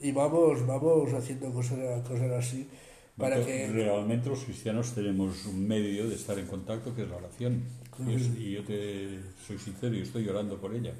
y, 0.00 0.08
y 0.08 0.12
vamos, 0.12 0.66
vamos 0.66 1.12
haciendo 1.12 1.52
cosas, 1.52 1.78
cosas 2.06 2.30
así 2.32 2.68
para 3.16 3.44
que... 3.44 3.68
Realmente 3.68 4.28
los 4.28 4.40
cristianos 4.44 4.92
tenemos 4.94 5.46
un 5.46 5.66
medio 5.66 6.08
de 6.08 6.14
estar 6.14 6.38
en 6.38 6.46
contacto 6.46 6.94
que 6.94 7.02
es 7.02 7.08
la 7.08 7.16
oración. 7.16 7.62
Y, 8.08 8.14
es- 8.14 8.30
y 8.38 8.52
yo 8.52 8.64
te 8.64 9.20
soy 9.46 9.58
sincero, 9.58 9.94
yo 9.94 10.02
estoy 10.02 10.24
llorando 10.24 10.56
por 10.60 10.74
ella. 10.74 10.92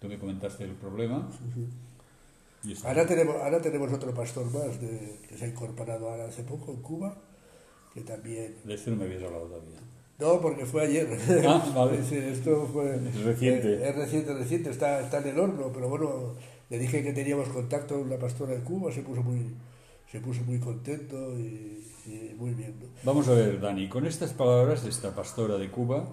Tú 0.00 0.08
me 0.08 0.18
comentaste 0.18 0.64
el 0.64 0.72
problema. 0.72 1.28
Y 2.64 2.74
Ahora 2.84 3.06
tenemos, 3.06 3.36
ahora 3.36 3.60
tenemos 3.60 3.92
otro 3.92 4.12
pastor 4.14 4.44
más 4.52 4.80
de- 4.80 5.18
que 5.28 5.36
se 5.36 5.44
ha 5.44 5.48
incorporado 5.48 6.10
ahora 6.10 6.26
hace 6.26 6.42
poco 6.42 6.72
en 6.72 6.82
Cuba, 6.82 7.16
que 7.94 8.00
también... 8.00 8.54
De 8.64 8.74
este 8.74 8.90
no 8.90 8.96
me 8.96 9.04
habías 9.04 9.22
hablado 9.22 9.46
todavía. 9.46 9.80
No, 10.18 10.40
porque 10.40 10.64
fue 10.66 10.82
ayer. 10.82 11.06
Ah, 11.46 11.72
vale. 11.74 12.02
Sí, 12.08 12.16
esto 12.16 12.68
fue... 12.72 12.96
Es 12.96 13.22
reciente. 13.24 13.74
eh, 13.74 13.88
es 13.90 13.94
reciente, 13.96 14.34
reciente, 14.34 14.70
está, 14.70 15.00
está 15.00 15.18
en 15.18 15.28
el 15.28 15.38
horno, 15.38 15.70
pero 15.72 15.88
bueno, 15.88 16.34
le 16.70 16.78
dije 16.78 17.02
que 17.02 17.12
teníamos 17.12 17.48
contacto 17.48 17.94
con 17.98 18.06
una 18.08 18.18
pastora 18.18 18.54
de 18.54 18.60
Cuba, 18.62 18.90
se 18.92 19.02
puso 19.02 19.22
muy, 19.22 19.54
se 20.16 20.22
puso 20.22 20.42
muy 20.44 20.58
contento 20.58 21.38
y, 21.38 21.84
y 22.06 22.34
muy 22.38 22.54
bien. 22.54 22.74
¿no? 22.80 22.86
Vamos 23.04 23.28
a 23.28 23.34
ver, 23.34 23.60
Dani, 23.60 23.86
con 23.86 24.06
estas 24.06 24.32
palabras 24.32 24.82
de 24.82 24.88
esta 24.88 25.14
pastora 25.14 25.58
de 25.58 25.70
Cuba, 25.70 26.08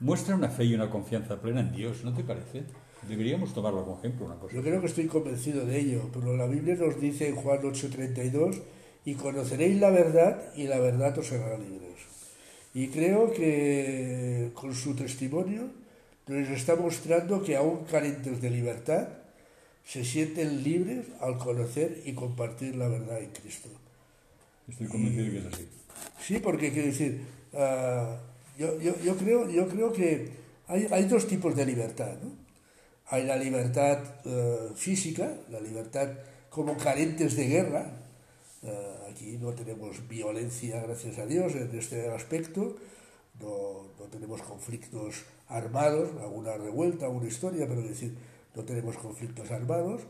muestra 0.00 0.34
una 0.34 0.48
fe 0.48 0.64
y 0.64 0.74
una 0.74 0.88
confianza 0.88 1.38
plena 1.42 1.60
en 1.60 1.72
Dios, 1.72 2.04
¿no 2.04 2.14
te 2.14 2.24
parece? 2.24 2.62
Deberíamos 3.06 3.52
tomarlo 3.52 3.84
como 3.84 3.98
ejemplo, 3.98 4.24
una 4.24 4.36
cosa. 4.36 4.54
Yo 4.54 4.62
creo 4.62 4.80
que 4.80 4.86
estoy 4.86 5.08
convencido 5.08 5.66
de 5.66 5.78
ello, 5.78 6.08
pero 6.10 6.34
la 6.34 6.46
Biblia 6.46 6.74
nos 6.76 6.98
dice 6.98 7.28
en 7.28 7.36
Juan 7.36 7.60
8:32, 7.60 8.62
y 9.04 9.14
conoceréis 9.14 9.78
la 9.78 9.90
verdad 9.90 10.40
y 10.56 10.66
la 10.66 10.78
verdad 10.78 11.18
os 11.18 11.30
hará 11.32 11.58
libres. 11.58 12.00
Y 12.72 12.88
creo 12.88 13.30
que 13.30 14.52
con 14.54 14.74
su 14.74 14.96
testimonio 14.96 15.68
nos 16.26 16.48
está 16.48 16.76
mostrando 16.76 17.42
que 17.42 17.56
aún 17.56 17.84
carentes 17.84 18.40
de 18.40 18.48
libertad, 18.48 19.08
se 19.84 20.04
sienten 20.04 20.62
libres 20.62 21.06
al 21.20 21.38
conocer 21.38 22.02
y 22.04 22.14
compartir 22.14 22.76
la 22.76 22.88
verdad 22.88 23.20
en 23.20 23.30
Cristo. 23.30 23.68
Estoy 24.68 24.86
convencido 24.86 25.24
de 25.24 25.30
que 25.30 25.38
es 25.38 25.54
así. 25.54 25.68
Sí, 26.20 26.38
porque 26.38 26.72
quiero 26.72 26.88
decir, 26.88 27.20
ah, 27.52 28.18
yo, 28.58 28.80
yo, 28.80 28.98
yo, 29.02 29.16
creo, 29.16 29.50
yo 29.50 29.68
creo 29.68 29.92
que 29.92 30.30
hay, 30.66 30.86
hay 30.90 31.04
dos 31.04 31.26
tipos 31.26 31.54
de 31.54 31.66
libertad. 31.66 32.16
¿no? 32.22 32.30
Hay 33.08 33.24
la 33.24 33.36
libertad 33.36 33.98
eh, 34.24 34.70
física, 34.74 35.36
la 35.50 35.60
libertad 35.60 36.08
como 36.48 36.76
carentes 36.76 37.36
de 37.36 37.46
guerra. 37.46 37.92
Eh, 38.62 38.96
aquí 39.10 39.36
no 39.38 39.52
tenemos 39.52 40.08
violencia, 40.08 40.82
gracias 40.82 41.18
a 41.18 41.26
Dios, 41.26 41.54
en 41.54 41.78
este 41.78 42.08
aspecto. 42.08 42.76
No, 43.40 43.88
no 43.98 44.06
tenemos 44.06 44.40
conflictos 44.42 45.24
armados, 45.48 46.10
alguna 46.22 46.56
revuelta, 46.56 47.06
alguna 47.06 47.28
historia, 47.28 47.66
pero 47.68 47.82
decir, 47.82 48.14
no 48.54 48.62
tenemos 48.64 48.96
conflictos 48.96 49.50
armados. 49.50 50.02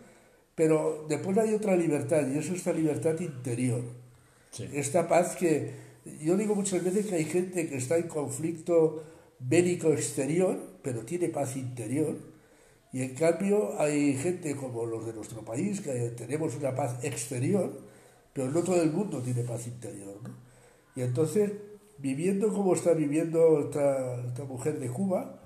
Pero 0.54 1.06
después 1.08 1.36
hay 1.38 1.54
otra 1.54 1.76
libertad, 1.76 2.26
y 2.28 2.38
es 2.38 2.48
esta 2.48 2.72
libertad 2.72 3.18
interior 3.20 3.82
Sí. 4.50 4.68
esta 4.72 5.08
paz 5.08 5.34
que 5.34 5.72
yo 6.22 6.36
digo 6.36 6.54
muchas 6.54 6.84
veces 6.84 7.06
que 7.06 7.16
hay 7.16 7.24
gente 7.24 7.68
que 7.68 7.76
está 7.76 7.96
en 7.96 8.06
conflicto 8.06 9.02
bélico 9.40 9.92
exterior, 9.92 10.56
pero 10.80 11.00
tiene 11.04 11.28
paz 11.28 11.56
interior, 11.56 12.16
y 12.92 13.02
en 13.02 13.14
cambio 13.16 13.80
hay 13.80 14.16
gente 14.16 14.54
como 14.54 14.86
los 14.86 15.04
de 15.06 15.12
nuestro 15.12 15.44
país 15.44 15.80
que 15.80 15.90
tenemos 16.10 16.54
una 16.54 16.72
paz 16.76 17.02
exterior, 17.02 17.80
pero 18.32 18.48
no 18.52 18.62
todo 18.62 18.80
el 18.80 18.92
mundo 18.92 19.20
tiene 19.20 19.42
paz 19.42 19.66
interior. 19.66 20.20
¿no? 20.22 20.30
Y 20.94 21.02
entonces, 21.02 21.50
viviendo 21.98 22.52
como 22.52 22.74
está 22.74 22.92
viviendo 22.92 23.58
esta, 23.58 24.24
esta 24.24 24.44
mujer 24.44 24.78
de 24.78 24.88
Cuba, 24.90 25.40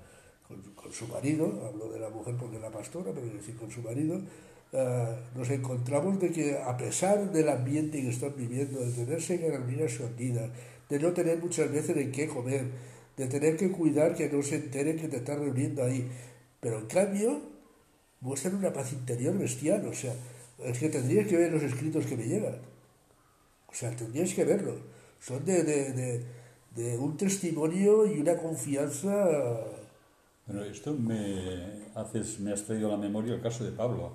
con, 0.49 0.61
con 0.73 0.91
su 0.91 1.07
marido, 1.07 1.45
hablo 1.67 1.89
de 1.89 1.99
la 1.99 2.09
mujer 2.09 2.35
porque 2.37 2.55
es 2.55 2.61
la 2.61 2.71
pastora, 2.71 3.11
pero 3.13 3.27
decir 3.27 3.55
con 3.55 3.69
su 3.69 3.81
marido, 3.81 4.19
eh, 4.73 5.15
nos 5.35 5.49
encontramos 5.51 6.19
de 6.19 6.31
que 6.31 6.57
a 6.57 6.75
pesar 6.75 7.31
del 7.31 7.49
ambiente 7.49 8.01
que 8.01 8.09
están 8.09 8.33
viviendo, 8.35 8.79
de 8.79 8.91
tenerse 8.91 9.39
que 9.39 9.51
dormir 9.51 9.81
escondidas, 9.81 10.49
de 10.89 10.99
no 10.99 11.13
tener 11.13 11.37
muchas 11.37 11.71
veces 11.71 11.95
en 11.95 12.11
qué 12.11 12.27
comer, 12.27 12.65
de 13.15 13.27
tener 13.27 13.57
que 13.57 13.71
cuidar 13.71 14.15
que 14.15 14.27
no 14.27 14.41
se 14.41 14.55
enteren 14.55 14.97
que 14.97 15.07
te 15.07 15.17
estás 15.17 15.37
reuniendo 15.37 15.83
ahí, 15.83 16.09
pero 16.59 16.79
en 16.79 16.87
cambio 16.87 17.41
muestran 18.21 18.55
una 18.55 18.73
paz 18.73 18.91
interior 18.91 19.37
bestial, 19.37 19.87
o 19.87 19.93
sea, 19.93 20.15
es 20.63 20.79
que 20.79 20.89
tendrías 20.89 21.27
que 21.27 21.37
ver 21.37 21.51
los 21.51 21.61
escritos 21.61 22.07
que 22.07 22.17
me 22.17 22.25
llegan, 22.25 22.57
o 23.67 23.73
sea, 23.73 23.95
tendrías 23.95 24.33
que 24.33 24.45
verlos, 24.45 24.77
son 25.19 25.45
de, 25.45 25.63
de, 25.63 25.93
de, 25.93 26.25
de 26.75 26.97
un 26.97 27.17
testimonio 27.17 28.07
y 28.07 28.19
una 28.19 28.35
confianza 28.35 29.27
Bueno, 30.49 30.63
esto 30.65 30.93
me, 30.95 31.91
haces, 31.95 32.39
me 32.39 32.51
has 32.51 32.63
traído 32.65 32.87
a 32.87 32.91
la 32.91 32.97
memoria 32.97 33.35
el 33.35 33.41
caso 33.41 33.63
de 33.63 33.71
Pablo. 33.71 34.11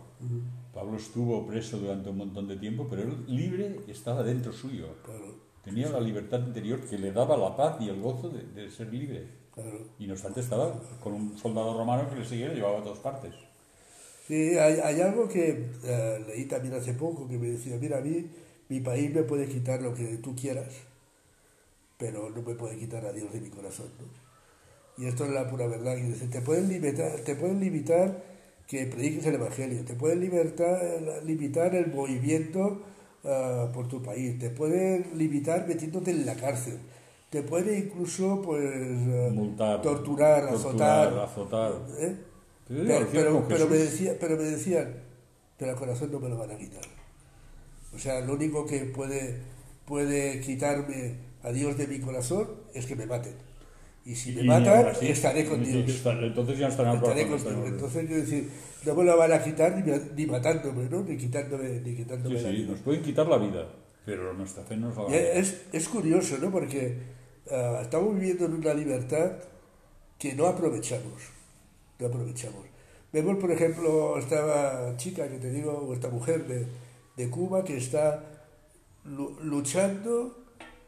Pablo 0.73 0.97
estuvo 0.97 1.47
preso 1.47 1.79
durante 1.79 2.11
un 2.11 2.17
montón 2.19 2.49
de 2.49 2.57
tiempo, 2.57 2.89
pero 2.91 3.03
él 3.03 3.25
libre 3.29 3.85
estaba 3.87 4.23
dentro 4.25 4.53
suyo. 4.53 4.89
Claro, 5.05 5.37
Tenía 5.63 5.89
la 5.91 6.01
libertad 6.01 6.41
interior 6.45 6.81
que 6.81 6.99
le 6.99 7.13
daba 7.13 7.37
la 7.37 7.57
paz 7.57 7.77
y 7.81 7.89
el 7.89 8.01
gozo 8.01 8.29
de, 8.31 8.43
de 8.43 8.71
ser 8.71 8.93
libre. 8.93 9.29
claro. 9.55 9.79
Y 9.99 10.07
no 10.07 10.15
obstante 10.15 10.41
estaba 10.41 10.73
con 11.03 11.13
un 11.15 11.39
soldado 11.39 11.79
romano 11.79 12.11
que 12.11 12.17
le 12.17 12.25
seguía 12.25 12.47
y 12.47 12.49
le 12.51 12.55
llevaba 12.57 12.81
a 12.81 12.83
todas 12.83 12.99
partes. 12.99 13.33
Sí, 14.27 14.57
hay, 14.59 14.81
hay 14.83 15.01
algo 15.03 15.29
que 15.29 15.71
eh, 15.85 16.25
leí 16.27 16.47
también 16.47 16.75
hace 16.75 16.95
poco 16.95 17.29
que 17.29 17.39
me 17.39 17.49
decía, 17.49 17.77
mira, 17.79 17.99
a 17.99 18.01
mí 18.01 18.27
mi 18.69 18.81
país 18.81 19.13
me 19.15 19.23
puede 19.23 19.47
quitar 19.49 19.83
lo 19.83 19.95
que 19.95 20.17
tú 20.19 20.35
quieras, 20.35 20.73
pero 21.99 22.31
no 22.31 22.43
me 22.43 22.55
puede 22.55 22.79
quitar 22.79 23.05
a 23.07 23.13
Dios 23.13 23.33
de 23.33 23.41
mi 23.41 23.51
corazón. 23.51 23.89
¿no? 24.01 24.24
Y 24.97 25.07
esto 25.07 25.25
es 25.25 25.31
la 25.31 25.49
pura 25.49 25.67
verdad. 25.67 25.97
que 25.97 26.03
dice, 26.05 26.27
te 26.29 26.41
pueden 26.41 26.69
limitar, 26.69 27.21
te 27.21 27.35
pueden 27.35 27.61
limitar 27.61 28.23
que 28.67 28.87
prediques 28.87 29.27
el 29.27 29.35
Evangelio, 29.35 29.85
te 29.85 29.95
pueden 29.95 30.21
libertar, 30.21 30.81
limitar 31.25 31.75
el 31.75 31.93
movimiento 31.93 32.83
ah, 33.25 33.71
por 33.75 33.89
tu 33.89 34.03
país, 34.03 34.39
te 34.39 34.51
pueden 34.51 35.07
limitar 35.19 35.67
metiéndote 35.67 36.11
en 36.13 36.25
la 36.25 36.35
cárcel, 36.35 36.79
te 37.31 37.43
pueden 37.43 37.87
incluso 37.87 38.41
pues 38.41 38.63
Multar, 39.33 39.83
torturar, 39.83 40.49
torturar, 40.49 41.09
azotar. 41.13 41.19
azotar. 41.19 41.73
¿eh? 41.99 42.17
Pero, 42.67 43.47
Pero, 43.49 43.69
me 43.69 43.77
decía, 43.77 44.17
pero 44.19 44.37
me 44.37 44.45
decían, 44.45 44.95
pero 45.59 45.73
el 45.73 45.77
corazón 45.77 46.11
no 46.11 46.19
me 46.21 46.29
lo 46.29 46.39
van 46.39 46.51
a 46.53 46.57
quitar. 46.57 46.85
O 47.95 47.99
sea, 47.99 48.21
lo 48.21 48.35
único 48.35 48.65
que 48.65 48.81
puede, 48.87 49.39
puede 49.85 50.41
quitarme 50.41 51.17
a 51.43 51.53
Dios 51.53 51.77
de 51.77 51.87
mi 51.87 51.99
corazón 52.01 52.49
es 52.73 52.87
que 52.87 52.97
me 52.97 53.07
maten. 53.07 53.35
Y 54.07 54.15
si 54.15 54.33
me 54.33 54.43
Y 54.43 54.47
matan, 54.47 54.87
estaré 55.01 55.47
con 55.47 55.65
Dios. 55.65 56.05
Entonces 56.07 56.59
ya 56.59 56.67
no 56.67 56.71
estará 56.73 56.91
en 56.93 56.97
el 56.99 57.03
Estaré 57.03 57.27
con 57.29 57.39
Dios. 57.43 57.69
Entonces, 57.69 58.07
quiero 58.07 58.23
decir, 58.23 58.51
no 58.85 58.95
me 58.95 59.05
lo 59.05 59.17
van 59.17 59.33
a 59.33 59.43
quitar 59.43 59.77
ni, 59.77 59.93
ni 60.15 60.27
matándome, 60.27 60.89
¿no? 60.91 61.03
Ni 61.03 61.17
quitándome, 61.17 61.81
ni 61.81 61.95
quitándome 61.97 62.37
Sí, 62.39 62.45
la 62.45 62.51
sí, 62.51 62.57
vida. 62.57 62.71
nos 62.73 62.81
pueden 62.81 63.03
quitar 63.03 63.27
la 63.27 63.39
vida, 63.39 63.67
pero 64.05 64.35
nuestra 64.35 64.63
fe 64.65 64.77
nos 64.77 64.95
la 64.95 65.03
va 65.05 65.11
a 65.11 65.17
es, 65.17 65.63
es 65.73 65.89
curioso, 65.89 66.37
¿no? 66.39 66.51
Porque 66.51 66.99
ah, 67.51 67.81
estamos 67.83 68.15
viviendo 68.15 68.45
en 68.45 68.55
una 68.55 68.75
libertad 68.75 69.33
que 70.19 70.35
no 70.35 70.47
aprovechamos. 70.47 71.23
No 71.99 72.07
aprovechamos. 72.09 72.65
Vemos, 73.13 73.39
por 73.39 73.51
ejemplo, 73.53 74.19
esta 74.19 74.95
chica 74.99 75.29
que 75.29 75.39
te 75.39 75.51
digo, 75.51 75.73
o 75.73 75.95
esta 75.95 76.09
mujer 76.09 76.47
de, 76.47 76.67
de 77.17 77.31
Cuba 77.31 77.65
que 77.65 77.77
está 77.79 78.23
lu- 79.05 79.39
luchando 79.41 80.45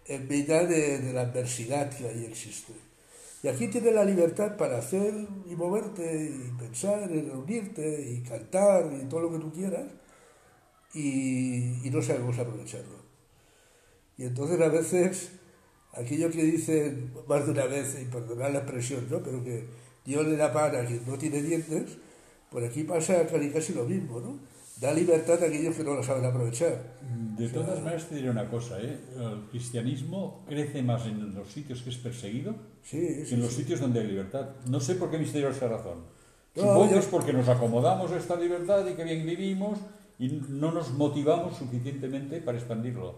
en 0.06 0.28
mitad 0.28 0.64
de, 0.64 0.98
de 0.98 1.12
la 1.14 1.22
adversidad 1.22 1.88
que 1.96 2.08
ahí 2.08 2.24
existe. 2.26 2.72
Y 3.46 3.48
aquí 3.48 3.68
tienes 3.68 3.94
la 3.94 4.04
libertad 4.04 4.56
para 4.56 4.78
hacer 4.78 5.14
y 5.48 5.54
moverte 5.54 6.02
y 6.02 6.50
pensar 6.58 7.08
y 7.12 7.20
reunirte 7.20 8.10
y 8.10 8.20
cantar 8.28 8.90
y 9.00 9.04
todo 9.04 9.20
lo 9.20 9.30
que 9.30 9.38
tú 9.38 9.52
quieras 9.52 9.84
y, 10.92 11.88
no 11.92 12.02
sabemos 12.02 12.36
aprovecharlo. 12.40 12.96
Y 14.18 14.24
entonces 14.24 14.60
a 14.60 14.66
veces, 14.66 15.30
aquello 15.92 16.28
que 16.28 16.42
dicen 16.42 17.12
más 17.28 17.46
de 17.46 17.52
una 17.52 17.66
vez, 17.66 17.96
y 18.02 18.06
perdonad 18.06 18.50
la 18.50 18.58
expresión, 18.58 19.06
¿no? 19.08 19.22
pero 19.22 19.44
que 19.44 19.64
Dios 20.04 20.26
le 20.26 20.36
da 20.36 20.52
pan 20.52 20.74
a 20.74 20.84
quien 20.84 21.06
no 21.06 21.16
tiene 21.16 21.40
dientes, 21.40 21.98
por 22.50 22.64
aquí 22.64 22.82
pasa 22.82 23.28
casi 23.28 23.50
casi 23.50 23.74
lo 23.74 23.84
mismo, 23.84 24.18
¿no? 24.18 24.40
Da 24.80 24.92
libertad 24.92 25.42
a 25.42 25.46
aquellos 25.46 25.74
que 25.74 25.84
no 25.84 25.94
la 25.94 26.02
saben 26.02 26.24
aprovechar. 26.24 26.96
De 27.38 27.48
todas 27.48 27.80
maneras, 27.82 28.06
te 28.08 28.16
diré 28.16 28.30
una 28.30 28.48
cosa, 28.50 28.78
¿eh? 28.80 28.98
El 29.18 29.48
cristianismo 29.50 30.44
crece 30.48 30.82
más 30.82 31.06
en 31.06 31.34
los 31.34 31.48
sitios 31.50 31.80
que 31.82 31.90
es 31.90 31.96
perseguido 31.96 32.54
Sí, 32.82 32.98
que 33.00 33.34
en 33.34 33.40
los 33.40 33.50
sí. 33.52 33.62
sitios 33.62 33.80
donde 33.80 34.00
hay 34.00 34.06
libertad. 34.08 34.50
No 34.68 34.78
sé 34.80 34.94
por 34.96 35.10
qué 35.10 35.18
misteriosa 35.18 35.66
razón. 35.68 36.00
No, 36.54 36.62
Supongo 36.62 36.88
que 36.88 36.94
yo- 36.94 37.00
es 37.00 37.06
porque 37.06 37.32
nos 37.32 37.48
acomodamos 37.48 38.10
a 38.12 38.16
esta 38.18 38.36
libertad 38.36 38.86
y 38.86 38.94
que 38.94 39.04
bien 39.04 39.24
vivimos 39.26 39.78
y 40.18 40.28
no 40.48 40.72
nos 40.72 40.90
motivamos 40.92 41.56
suficientemente 41.56 42.40
para 42.40 42.58
expandirlo. 42.58 43.16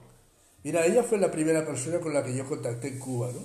Mira, 0.65 0.85
ella 0.87 1.03
fue 1.05 1.19
la 1.19 1.31
primera 1.31 1.65
persona 1.65 1.99
con 2.01 2.13
la 2.15 2.25
que 2.25 2.37
yo 2.37 2.45
contacté 2.45 2.89
en 2.89 2.99
Cuba, 2.99 3.31
¿no? 3.33 3.41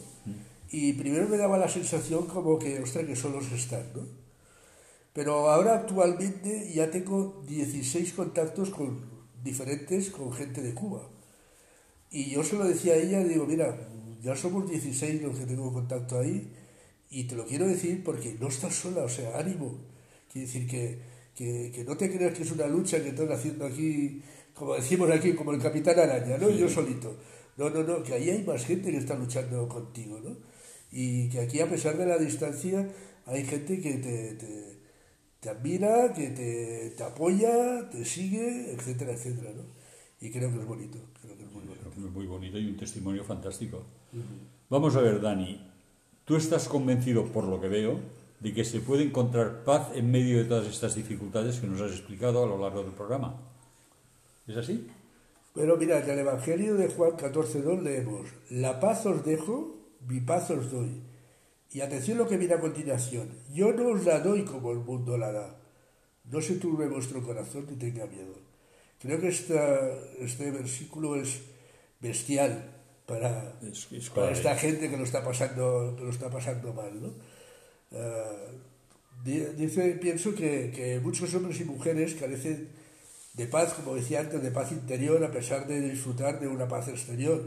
Y 0.71 0.93
primero 0.93 1.28
me 1.30 1.38
daba 1.38 1.58
la 1.60 1.69
sensación 1.69 2.26
como 2.26 2.58
que, 2.58 2.80
ostras, 2.80 3.06
que 3.06 3.15
solos 3.15 3.52
están, 3.52 3.84
¿no? 3.95 4.02
Pero 5.13 5.49
ahora 5.49 5.76
actualmente 5.76 6.71
ya 6.73 6.89
tengo 6.89 7.43
16 7.47 8.13
contactos 8.13 8.71
con 8.71 8.99
diferentes 9.43 10.10
con 10.10 10.34
gente 10.34 10.62
de 10.62 10.73
Cuba. 10.73 11.08
Y 12.10 12.32
yo 12.32 12.43
se 12.43 12.56
lo 12.56 12.65
decía 12.65 12.93
a 12.93 12.97
ella, 12.97 13.23
digo, 13.23 13.45
mira, 13.45 13.78
ya 14.21 14.36
somos 14.36 14.69
16 14.69 15.21
los 15.21 15.38
que 15.38 15.45
tengo 15.45 15.71
contacto 15.73 16.19
ahí, 16.19 16.52
y 17.10 17.26
te 17.26 17.36
lo 17.36 17.45
quiero 17.45 17.67
decir 17.67 18.04
porque 18.04 18.36
no 18.39 18.47
estás 18.47 18.73
sola, 18.73 19.04
o 19.04 19.10
sea, 19.10 19.38
ánimo. 19.38 19.78
Quiere 20.32 20.47
decir 20.47 20.67
que, 20.67 20.99
que, 21.36 21.71
que 21.73 21.84
no 21.84 21.95
te 21.95 22.12
creas 22.12 22.34
que 22.34 22.43
es 22.43 22.52
una 22.52 22.65
lucha 22.67 23.02
que 23.04 23.10
están 23.10 23.32
haciendo 23.32 23.65
aquí, 23.65 24.21
como 24.56 24.73
decimos 24.73 25.12
aquí, 25.12 25.34
como 25.34 25.54
el 25.54 25.62
Capitán 25.62 25.99
Araña, 25.99 26.38
¿no? 26.39 26.49
Yo 26.49 26.67
solito. 26.67 27.15
No, 27.58 27.69
no, 27.69 27.84
no, 27.84 28.02
que 28.02 28.13
ahí 28.13 28.32
hay 28.32 28.43
más 28.43 28.65
gente 28.65 28.91
que 28.91 28.97
está 28.97 29.15
luchando 29.15 29.67
contigo, 29.67 30.19
¿no? 30.23 30.38
Y 30.91 31.30
que 31.30 31.41
aquí, 31.41 31.60
a 31.60 31.69
pesar 31.69 31.97
de 31.97 32.06
la 32.08 32.17
distancia, 32.17 32.89
hay 33.26 33.45
gente 33.45 33.80
que 33.80 33.93
te, 33.93 34.34
te, 34.34 34.72
te 35.43 35.49
admira, 35.49 36.13
que 36.13 36.29
te, 36.29 36.93
te 36.95 37.03
apoya, 37.03 37.89
te 37.89 38.06
sigue, 38.06 38.71
etcétera, 38.73 39.12
etcétera, 39.12 39.51
¿no? 39.53 39.63
Y 40.21 40.32
creo 40.32 40.49
que 40.53 40.60
es 40.60 40.65
bonito, 40.65 40.97
creo 41.21 41.38
que 41.38 41.43
es 41.43 41.51
muy 41.51 41.65
bonito. 41.65 41.89
Es 41.89 42.13
muy 42.13 42.25
bonito 42.25 42.58
y 42.58 42.65
un 42.65 42.77
testimonio 42.77 43.25
fantástico. 43.25 43.84
Vamos 44.69 44.95
a 44.95 45.01
ver, 45.01 45.19
Dani, 45.19 45.62
tú 46.23 46.38
estás 46.38 46.69
convencido, 46.69 47.25
por 47.25 47.43
lo 47.43 47.60
que 47.60 47.67
veo, 47.67 47.99
de 48.39 48.53
que 48.53 48.63
se 48.63 48.79
puede 48.79 49.03
encontrar 49.03 49.65
paz 49.65 49.89
en 49.93 50.12
medio 50.12 50.38
de 50.38 50.45
todas 50.45 50.65
estas 50.67 50.95
dificultades 50.95 51.60
que 51.60 51.67
nos 51.67 51.82
has 51.82 51.91
explicado 51.91 52.41
a 52.41 52.47
lo 52.47 52.58
largo 52.58 52.82
del 52.82 52.93
programa. 52.93 53.36
¿Es 54.47 54.56
así? 54.56 54.88
Pero 55.53 55.75
mira, 55.75 55.99
en 55.99 56.10
el 56.10 56.19
Evangelio 56.19 56.75
de 56.75 56.88
Juan 56.88 57.12
14.2 57.12 57.82
leemos, 57.82 58.29
la 58.49 58.79
paz 58.79 59.06
os 59.06 59.25
dejo, 59.25 59.75
mi 60.08 60.21
paz 60.21 60.49
os 60.51 60.71
doy. 60.71 61.01
Y 61.73 61.81
atención 61.81 62.17
lo 62.19 62.27
que 62.27 62.38
viene 62.38 62.53
a 62.53 62.59
continuación, 62.59 63.29
yo 63.51 63.73
no 63.73 63.88
os 63.89 64.05
la 64.05 64.19
doy 64.19 64.43
como 64.45 64.71
el 64.71 64.79
mundo 64.79 65.17
la 65.17 65.31
da. 65.31 65.59
No 66.31 66.39
se 66.41 66.55
turbe 66.55 66.88
vuestro 66.88 67.21
corazón 67.23 67.65
ni 67.69 67.75
tenga 67.75 68.05
miedo. 68.05 68.36
Creo 69.01 69.19
que 69.19 69.27
esta, 69.29 69.89
este 70.19 70.51
versículo 70.51 71.15
es 71.15 71.41
bestial 71.99 72.69
para, 73.07 73.53
Es- 73.62 73.91
es 73.91 74.09
para 74.12 74.31
esta 74.31 74.55
gente 74.55 74.89
que 74.89 74.97
lo 74.97 75.03
está 75.03 75.23
pasando, 75.23 75.95
que 75.97 76.03
lo 76.03 76.09
está 76.12 76.29
pasando 76.29 76.73
mal. 76.73 77.01
¿no? 77.01 77.09
Di- 79.23 79.45
dice, 79.57 79.91
pienso 80.01 80.36
que, 80.36 80.71
que 80.75 80.99
muchos 80.99 81.33
hombres 81.33 81.59
y 81.62 81.65
mujeres 81.65 82.13
carecen 82.15 82.69
de 83.33 83.47
paz, 83.47 83.73
como 83.73 83.95
decía 83.95 84.19
antes, 84.21 84.41
de 84.43 84.51
paz 84.51 84.71
interior 84.71 85.23
a 85.23 85.31
pesar 85.31 85.65
de 85.67 85.81
disfrutar 85.81 86.39
de 86.39 86.47
una 86.47 86.67
paz 86.67 86.88
exterior, 86.88 87.41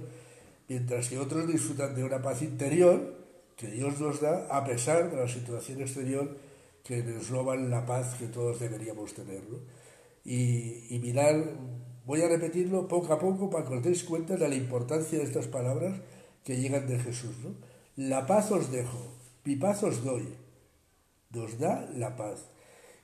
mientras 0.69 1.09
que 1.09 1.19
otros 1.19 1.47
disfrutan 1.47 1.95
de 1.95 2.03
una 2.05 2.21
paz 2.23 2.43
interior 2.43 3.16
que 3.57 3.69
Dios 3.69 4.01
nos 4.01 4.21
da 4.21 4.47
a 4.51 4.65
pesar 4.65 5.11
de 5.11 5.17
la 5.17 5.29
situación 5.29 5.81
exterior 5.81 6.37
que 6.85 7.03
nos 7.03 7.29
roban 7.29 7.71
la 7.71 7.85
paz 7.85 8.15
que 8.15 8.27
todos 8.27 8.61
deberíamos 8.61 9.15
tener. 9.15 9.43
Y, 10.25 10.95
y 10.95 10.99
mirar, 10.99 11.35
voy 12.05 12.23
a 12.23 12.29
repetirlo 12.29 12.87
poco 12.87 13.13
a 13.13 13.19
poco 13.19 13.51
para 13.51 13.67
que 13.67 13.75
os 13.75 13.83
deis 13.83 14.05
cuenta 14.05 14.37
de 14.37 14.49
la 14.49 14.55
importancia 14.55 15.19
de 15.19 15.25
estas 15.25 15.47
palabras 15.49 15.99
que 16.45 16.57
llegan 16.57 16.87
de 16.87 16.99
Jesús. 16.99 17.37
¿no? 17.43 17.55
La 17.97 18.27
paz 18.27 18.53
os 18.53 18.71
dejo, 18.71 19.15
mi 19.45 19.57
paz 19.57 19.83
os 19.83 20.05
doy 20.05 20.47
nos 21.31 21.59
da 21.59 21.89
la 21.95 22.17
paz. 22.17 22.47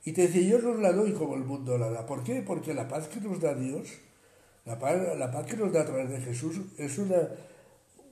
Y 0.04 0.12
te 0.12 0.26
dice, 0.26 0.44
yo 0.44 0.58
no 0.58 0.74
la 0.74 0.92
doy 0.92 1.12
como 1.12 1.34
el 1.34 1.44
mundo 1.44 1.78
la 1.78 1.90
da. 1.90 2.06
¿Por 2.06 2.24
qué? 2.24 2.42
Porque 2.42 2.74
la 2.74 2.88
paz 2.88 3.08
que 3.08 3.20
nos 3.20 3.40
da 3.40 3.54
Dios, 3.54 3.88
la 4.64 4.78
paz, 4.78 4.96
la 5.16 5.30
paz 5.30 5.46
que 5.46 5.56
nos 5.56 5.72
da 5.72 5.82
a 5.82 5.86
través 5.86 6.10
de 6.10 6.20
Jesús, 6.20 6.60
es 6.78 6.98
una, 6.98 7.28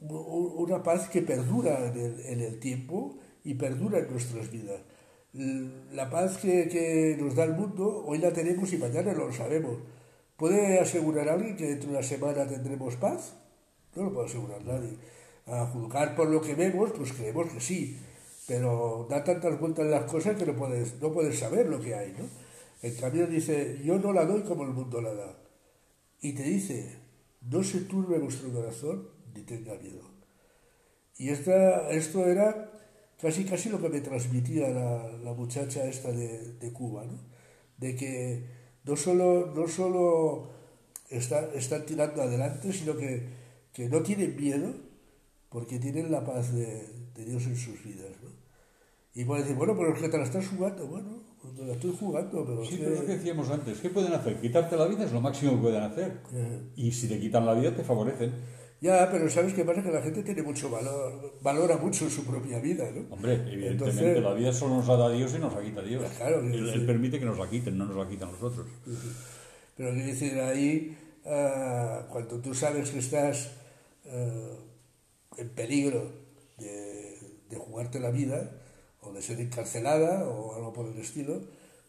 una 0.01 0.83
paz 0.83 1.09
que 1.09 1.23
perdura 1.23 1.87
en 1.89 1.99
el, 1.99 2.21
en 2.27 2.41
el 2.41 2.59
tiempo 2.59 3.19
y 3.45 3.55
perdura 3.55 3.99
en 3.99 4.11
nuestras 4.11 4.51
vidas. 4.51 4.81
La 5.93 6.11
paz 6.11 6.39
que, 6.39 6.69
que 6.69 7.17
nos 7.21 7.35
da 7.35 7.45
el 7.45 7.53
mundo, 7.53 8.05
hoy 8.07 8.19
la 8.19 8.33
tenemos 8.33 8.73
y 8.73 8.79
mañana 8.79 9.13
no 9.13 9.27
lo 9.27 9.33
sabemos. 9.33 9.77
¿Puede 10.37 10.81
asegurar 10.81 11.29
alguien 11.29 11.57
que 11.57 11.67
dentro 11.67 11.91
de 11.91 11.99
una 11.99 12.03
semana 12.03 12.49
tendremos 12.49 12.97
paz? 12.97 13.35
No 13.95 14.05
lo 14.05 14.13
puede 14.13 14.27
asegurar 14.27 14.65
nadie. 14.65 14.97
A 15.47 15.67
juzgar 15.67 16.17
por 16.17 16.29
lo 16.29 16.41
que 16.41 16.55
vemos, 16.55 16.93
pues 16.97 17.13
creemos 17.13 17.53
que 17.53 17.61
sí, 17.61 17.99
pero 18.47 19.07
da 19.11 19.23
tantas 19.23 19.61
vueltas 19.61 19.87
las 19.87 20.05
cosas 20.05 20.37
que 20.37 20.47
no 20.47 20.57
puedes, 20.57 21.01
no 21.01 21.13
puedes 21.13 21.39
saber 21.39 21.69
lo 21.69 21.81
que 21.81 21.95
hay, 21.95 22.15
¿no? 22.19 22.25
En 22.83 22.95
cambio 22.95 23.27
dice, 23.27 23.81
yo 23.85 23.99
no 23.99 24.13
la 24.13 24.25
doy 24.25 24.43
como 24.43 24.65
el 24.65 24.71
mundo 24.71 25.01
la 25.01 25.13
da. 25.13 25.39
Y 26.21 26.33
te 26.33 26.43
dice, 26.45 26.97
no 27.43 27.63
se 27.63 27.81
turbe 27.81 28.19
vuestro 28.19 28.51
corazón 28.53 29.19
ni 29.35 29.43
tenga 29.43 29.75
miedo. 29.75 30.03
Y 31.16 31.29
esta, 31.31 31.90
esto 31.90 32.27
era 32.27 32.71
casi 33.21 33.45
casi 33.45 33.69
lo 33.69 33.81
que 33.81 33.88
me 33.90 34.01
transmitía 34.01 34.69
la, 34.71 35.09
la 35.23 35.33
muchacha 35.35 35.85
esta 35.87 36.11
de, 36.12 36.55
de 36.55 36.73
Cuba, 36.73 37.05
¿no? 37.05 37.19
De 37.77 37.95
que 37.97 38.47
no 38.85 38.97
solo, 38.97 39.53
no 39.55 39.69
solo 39.69 40.51
está- 41.11 41.53
están 41.55 41.85
tirando 41.87 42.23
adelante, 42.23 42.73
sino 42.73 42.97
que, 42.97 43.27
que 43.73 43.88
no 43.88 44.03
tienen 44.03 44.37
miedo 44.37 44.73
porque 45.51 45.79
tienen 45.79 46.11
la 46.11 46.25
paz 46.25 46.55
de, 46.55 46.87
de 47.14 47.25
Dios 47.25 47.45
en 47.47 47.57
sus 47.57 47.83
vidas, 47.85 48.12
¿no? 48.23 48.31
Y 49.12 49.25
pueden 49.25 49.43
decir, 49.43 49.57
bueno, 49.59 49.75
pero 49.77 49.93
es 49.93 50.01
que 50.01 50.09
te 50.09 50.16
la 50.19 50.25
estás 50.25 50.47
jugando, 50.47 50.87
bueno, 50.87 51.21
pues 51.43 51.53
me 51.55 51.66
la 51.66 51.73
estoy 51.75 51.95
jugando, 51.99 52.45
pero 52.47 52.64
Sí, 52.64 52.75
es 52.75 52.81
pero 52.81 52.93
es 52.93 53.01
lo 53.01 53.07
que 53.07 53.07
que... 53.12 53.16
decíamos 53.19 53.51
antes. 53.51 53.81
¿Qué 53.81 53.90
pueden 53.90 54.12
hacer? 54.12 54.40
Quitarte 54.40 54.77
la 54.77 54.87
vida 54.87 55.05
es 55.05 55.12
lo 55.12 55.21
máximo 55.21 55.53
que 55.53 55.59
pueden 55.62 55.83
hacer. 55.83 56.21
Eh, 56.33 56.61
Y 56.77 56.93
si 56.93 57.09
te 57.09 57.19
quitan 57.19 57.45
la 57.45 57.55
vida, 57.55 57.75
te 57.75 57.83
favorecen. 57.83 58.33
Ya, 58.81 59.11
pero 59.11 59.29
¿sabes 59.29 59.53
qué 59.53 59.64
pasa? 59.64 59.83
Que 59.83 59.90
la 59.93 60.01
gente 60.01 60.23
tiene 60.23 60.43
mucho 60.43 60.71
valor, 60.71 61.35
valora 61.43 61.77
mucho 61.77 62.09
su 62.09 62.25
propia 62.25 62.59
vida, 62.61 62.90
¿no? 62.90 63.14
Hombre, 63.14 63.35
evidentemente 63.35 63.90
Entonces- 63.90 64.23
la 64.23 64.33
vida 64.33 64.53
solo 64.55 64.77
nos 64.77 64.88
la 64.88 64.97
da 64.97 65.11
Dios 65.11 65.35
y 65.35 65.38
nos 65.38 65.53
la 65.55 65.61
quita 65.62 65.83
Dios. 65.83 66.11
Claro, 66.16 66.40
él, 66.40 66.69
él 66.69 66.87
permite 66.87 67.19
que 67.19 67.27
nos 67.27 67.38
la 67.38 67.49
quiten, 67.49 67.77
no 67.77 67.85
nos 67.85 67.97
la 67.97 68.09
quitan 68.09 68.33
los 68.33 68.43
otros. 68.43 68.66
Pero 69.77 69.93
quiero 69.93 70.07
decir, 70.07 70.40
ahí, 70.40 70.97
ah, 71.27 72.07
cuando 72.11 72.40
tú 72.40 72.55
sabes 72.55 72.90
que 72.90 72.99
estás 73.01 73.51
ah, 74.09 74.55
en 75.37 75.49
peligro 75.51 76.11
de, 76.59 77.19
de 77.51 77.57
jugarte 77.57 78.01
la 78.01 78.11
vida, 78.11 78.51
o 79.03 79.12
de 79.12 79.21
ser 79.23 79.40
encarcelada, 79.40 80.27
o 80.29 80.55
algo 80.55 80.73
por 80.73 80.87
el 80.87 80.99
estilo, 80.99 81.40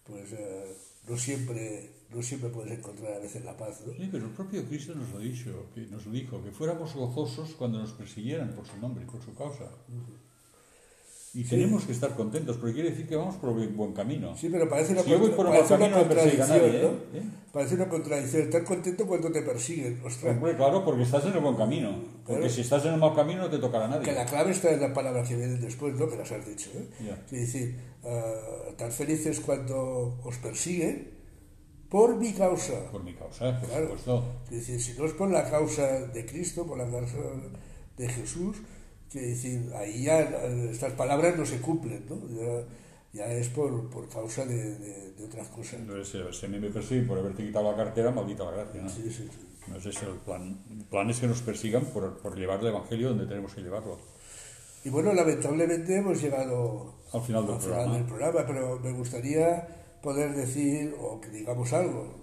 pues 0.06 0.34
ah, 0.34 0.66
no, 1.08 1.18
siempre, 1.18 1.90
no 2.14 2.22
siempre 2.22 2.50
puedes 2.50 2.78
encontrar 2.78 3.14
a 3.14 3.20
veces 3.20 3.44
la 3.46 3.56
paz, 3.56 3.82
¿no? 3.86 3.94
Sí, 3.94 4.10
pero 4.12 4.26
el 4.26 4.32
propio 4.32 4.66
Cristo 4.66 4.94
nos 4.96 5.10
lo, 5.12 5.20
dicho, 5.20 5.68
que 5.74 5.82
nos 5.82 6.06
lo 6.06 6.12
dijo, 6.12 6.44
que 6.44 6.52
fuéramos 6.52 6.94
gozosos 6.94 7.54
cuando 7.56 7.80
nos 7.80 7.94
persiguieran 7.94 8.54
por 8.54 8.66
su 8.66 8.78
nombre 8.78 9.04
y 9.04 9.08
por 9.08 9.22
su 9.22 9.34
causa. 9.34 9.66
Y 11.34 11.46
tenemos 11.46 11.86
que 11.86 11.94
estar 11.94 12.14
contentos, 12.14 12.58
porque 12.58 12.74
quiere 12.74 12.90
decir 12.90 13.08
que 13.08 13.16
vamos 13.16 13.36
por 13.38 13.58
el 13.58 13.70
buen 13.70 13.94
camino. 13.94 14.36
Sí, 14.36 14.50
pero 14.52 14.68
parece 14.68 14.92
una, 14.92 15.02
Si 15.02 15.16
voy 15.16 15.30
por 15.30 15.46
un 15.46 15.54
parece 15.54 15.78
mal 15.78 15.94
una 15.94 16.04
camino, 16.04 16.10
no 16.10 16.16
nadie, 16.16 16.38
contradicción, 16.38 16.94
¿eh? 17.14 17.20
¿Eh? 17.20 17.24
Parece 17.54 17.76
una 17.76 17.88
contradicción. 17.88 18.42
Estar 18.44 18.64
contento 18.66 19.08
cuando 19.08 19.32
te 19.32 19.42
persiguen. 19.42 20.02
Ostras, 20.04 20.36
Hombre, 20.36 20.58
claro, 20.58 20.84
porque 20.84 21.04
estás 21.04 21.26
en 21.28 21.34
el 21.34 21.40
buen 21.40 21.56
camino. 21.56 21.96
Porque 22.26 22.42
Claro. 22.42 22.54
si 22.54 22.60
estás 22.60 22.86
en 22.86 22.96
el 22.96 23.00
mal 23.00 23.16
camino 23.16 23.44
no 23.44 23.50
te 23.50 23.60
tocará 23.60 23.86
a 23.86 23.88
nadie. 23.88 24.04
Que 24.04 24.12
la 24.12 24.26
clave 24.26 24.52
está 24.52 24.72
en 24.74 24.82
las 24.82 24.92
palabras 24.92 25.26
que 25.30 25.38
vienen 25.38 25.62
después, 25.62 25.96
¿no? 25.96 26.10
Que 26.10 26.18
las 26.18 26.30
has 26.30 26.46
dicho, 26.46 26.70
¿eh? 26.76 26.90
Es 27.28 27.32
decir, 27.32 27.80
ah, 28.04 28.74
tan 28.78 28.92
felices 28.92 29.40
cuando 29.40 30.20
os 30.26 30.36
persiguen 30.36 31.21
por 31.92 32.16
mi 32.16 32.32
causa. 32.34 32.90
Por 32.92 33.04
mi 33.04 33.14
causa, 33.14 33.60
por 33.60 33.70
Claro. 33.70 33.86
supuesto. 33.90 34.24
Es 34.46 34.52
decir, 34.68 34.82
si 34.82 34.98
no 34.98 35.06
es 35.06 35.14
por 35.14 35.30
la 35.30 35.48
causa 35.50 35.86
de 36.08 36.26
Cristo, 36.26 36.66
por 36.66 36.78
la 36.78 36.90
causa 36.90 37.18
de 37.98 38.08
Jesús, 38.10 38.58
que 39.12 39.20
decir, 39.20 39.70
ahí 39.76 40.04
ya 40.06 40.22
estas 40.72 40.94
palabras 40.94 41.38
no 41.38 41.46
se 41.46 41.60
cumplen, 41.60 42.06
¿no? 42.10 42.16
Ya, 42.30 42.66
ya 43.14 43.34
es 43.34 43.50
por, 43.50 43.90
por 43.90 44.08
causa 44.08 44.46
de, 44.46 44.56
de- 44.80 45.12
de 45.12 45.26
otras 45.26 45.48
cosas. 45.50 45.82
Entonces, 45.82 46.38
si 46.40 46.46
a 46.46 46.50
mí 46.50 46.60
me 46.60 46.70
persiguen 46.70 47.06
por 47.08 47.20
haberte 47.20 47.46
quitado 47.46 47.70
la 47.70 47.76
cartera, 47.78 48.10
maldita 48.12 48.46
la 48.46 48.52
gracia, 48.52 48.82
¿no? 48.82 48.90
Sí, 48.90 49.04
sí, 49.12 49.28
sí. 49.30 49.48
No 49.68 49.76
es 49.78 49.86
ese 49.86 50.06
el 50.06 50.16
plan. 50.26 50.58
El 50.72 50.86
plan 50.86 51.10
es 51.10 51.20
que 51.20 51.28
nos 51.28 51.42
persigan 51.42 51.84
por, 51.88 52.18
por 52.20 52.36
llevar 52.38 52.62
el 52.62 52.68
Evangelio 52.68 53.10
donde 53.10 53.28
tenemos 53.28 53.54
que 53.54 53.62
llevarlo. 53.62 54.00
Y 54.86 54.90
bueno, 54.90 55.14
lamentablemente 55.14 55.98
hemos 55.98 56.20
llegado 56.22 56.96
Al 57.14 57.22
final 57.22 57.46
del 57.46 57.56
al 57.56 57.60
programa. 57.62 57.84
final 57.84 57.98
del 58.00 58.08
programa, 58.08 58.48
pero 58.48 58.80
me 58.80 58.92
gustaría 58.94 59.81
poder 60.02 60.36
decir, 60.36 60.96
o 61.00 61.20
que 61.22 61.30
digamos 61.30 61.72
algo. 61.74 62.20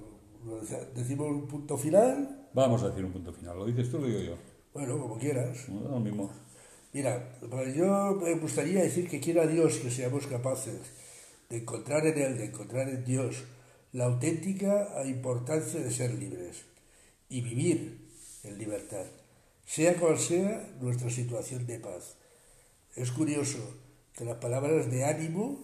Decimos 0.95 1.29
un 1.29 1.47
punto 1.47 1.76
final, 1.76 2.39
Vamos 2.55 2.83
a 2.83 2.89
decir 2.89 3.05
un 3.05 3.12
punto 3.12 3.33
final. 3.33 3.59
¿Lo 3.59 3.66
dices 3.66 3.91
tú 3.91 3.99
o 3.99 4.01
lo 4.01 4.07
digo 4.07 4.20
yo? 4.20 4.37
bueno, 4.72 4.99
como 4.99 5.18
quieras. 5.18 5.68
No, 5.68 5.89
lo 5.89 6.01
mismo. 6.01 6.31
Mira, 6.93 7.39
yo 7.74 8.18
me 8.22 8.35
gustaría 8.35 8.83
decir 8.83 9.09
que 9.09 9.20
quiera 9.20 9.47
Dios 9.47 9.79
que 9.79 9.91
seamos 9.91 10.26
capaces 10.26 10.81
de 11.49 11.59
encontrar 11.59 12.07
en 12.07 12.18
Él, 12.18 12.39
de 12.39 12.47
encontrar 12.47 12.89
en 12.89 13.05
Dios, 13.05 13.45
la 13.93 14.07
auténtica 14.07 14.89
importancia 15.07 15.81
de 15.81 15.91
ser 15.91 16.14
libres 16.14 16.64
y 17.29 17.43
vivir 17.43 18.09
en 18.45 18.59
libertad, 18.59 19.05
sea 19.64 19.95
cual 19.95 20.18
sea 20.18 20.70
nuestra 20.81 21.11
situación 21.11 21.66
de 21.66 21.79
paz. 21.79 22.16
Es 22.97 23.12
curioso 23.12 23.59
que 24.14 24.24
las 24.24 24.39
palabras 24.39 24.91
de 24.91 25.05
ánimo 25.05 25.59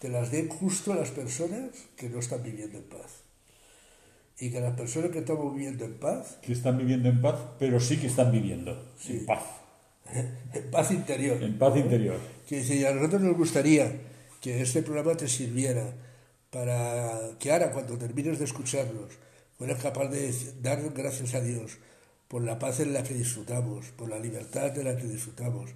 te 0.00 0.08
las 0.08 0.32
den 0.32 0.48
justo 0.48 0.92
a 0.92 0.96
las 0.96 1.10
personas 1.10 1.70
que 1.96 2.08
no 2.08 2.18
están 2.18 2.42
viviendo 2.42 2.78
en 2.78 2.84
paz. 2.84 3.22
Y 4.40 4.50
que 4.50 4.60
las 4.60 4.74
personas 4.74 5.10
que 5.10 5.18
estamos 5.20 5.54
viviendo 5.54 5.84
en 5.84 5.94
paz, 5.94 6.38
Que 6.42 6.52
están 6.52 6.78
viviendo 6.78 7.08
en 7.08 7.20
paz, 7.20 7.38
pero 7.58 7.78
sí 7.78 7.98
que 7.98 8.06
están 8.08 8.32
viviendo 8.32 8.92
Sí. 8.98 9.18
en 9.18 9.26
paz. 9.26 9.44
en 10.54 10.70
paz 10.72 10.90
interior, 10.90 11.40
En 11.42 11.58
paz 11.58 11.76
interior. 11.76 12.16
que 12.48 12.60
y 12.60 12.84
a 12.84 12.92
nosotros 12.94 13.20
nos 13.22 13.36
gustaría 13.36 13.92
que 14.40 14.60
este 14.62 14.82
programa 14.82 15.14
te 15.16 15.28
sirviera 15.28 15.92
para 16.50 17.36
que 17.38 17.52
ahora, 17.52 17.70
cuando 17.70 17.96
termines 17.98 18.38
de 18.38 18.46
escucharnos, 18.46 19.12
fueras 19.58 19.80
capaz 19.82 20.08
de 20.08 20.32
dar 20.62 20.80
gracias 20.94 21.34
a 21.34 21.40
Dios 21.42 21.76
por 22.26 22.42
la 22.42 22.58
paz 22.58 22.80
en 22.80 22.92
la 22.94 23.02
que 23.02 23.14
disfrutamos, 23.14 23.86
por 23.96 24.08
la 24.08 24.18
libertad 24.18 24.76
en 24.78 24.84
la 24.86 24.96
que 24.96 25.04
disfrutamos, 25.06 25.70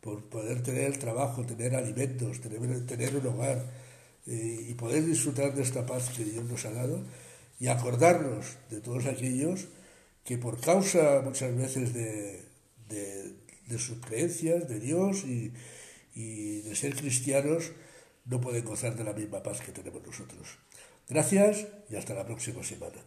por 0.00 0.24
poder 0.28 0.62
tener 0.62 0.96
trabajo, 0.98 1.44
tener 1.44 1.74
alimentos, 1.74 2.40
tener, 2.40 2.86
tener 2.86 3.16
un 3.16 3.26
hogar 3.26 3.64
eh, 4.26 4.66
y 4.70 4.74
poder 4.74 5.04
disfrutar 5.04 5.54
de 5.54 5.62
esta 5.62 5.86
paz 5.86 6.10
que 6.16 6.24
Dios 6.24 6.44
nos 6.44 6.64
ha 6.64 6.72
dado 6.72 7.02
y 7.58 7.68
acordarnos 7.68 8.56
de 8.70 8.80
todos 8.80 9.06
aquellos 9.06 9.68
que 10.24 10.38
por 10.38 10.60
causa 10.60 11.20
muchas 11.24 11.54
veces 11.56 11.92
de, 11.94 12.42
de- 12.88 13.34
de 13.68 13.78
sus 13.78 13.98
creencias, 14.04 14.68
de 14.68 14.80
Dios 14.80 15.24
y, 15.24 15.52
y 16.14 16.60
de 16.62 16.74
ser 16.74 16.94
cristianos, 16.96 17.72
no 18.24 18.40
pueden 18.40 18.64
gozar 18.64 18.96
de 18.96 19.04
la 19.04 19.12
misma 19.12 19.42
paz 19.42 19.60
que 19.60 19.72
tenemos 19.72 20.02
nosotros. 20.04 20.58
Gracias 21.08 21.66
y 21.90 21.96
hasta 21.96 22.14
la 22.14 22.26
próxima 22.26 22.62
semana. 22.64 23.00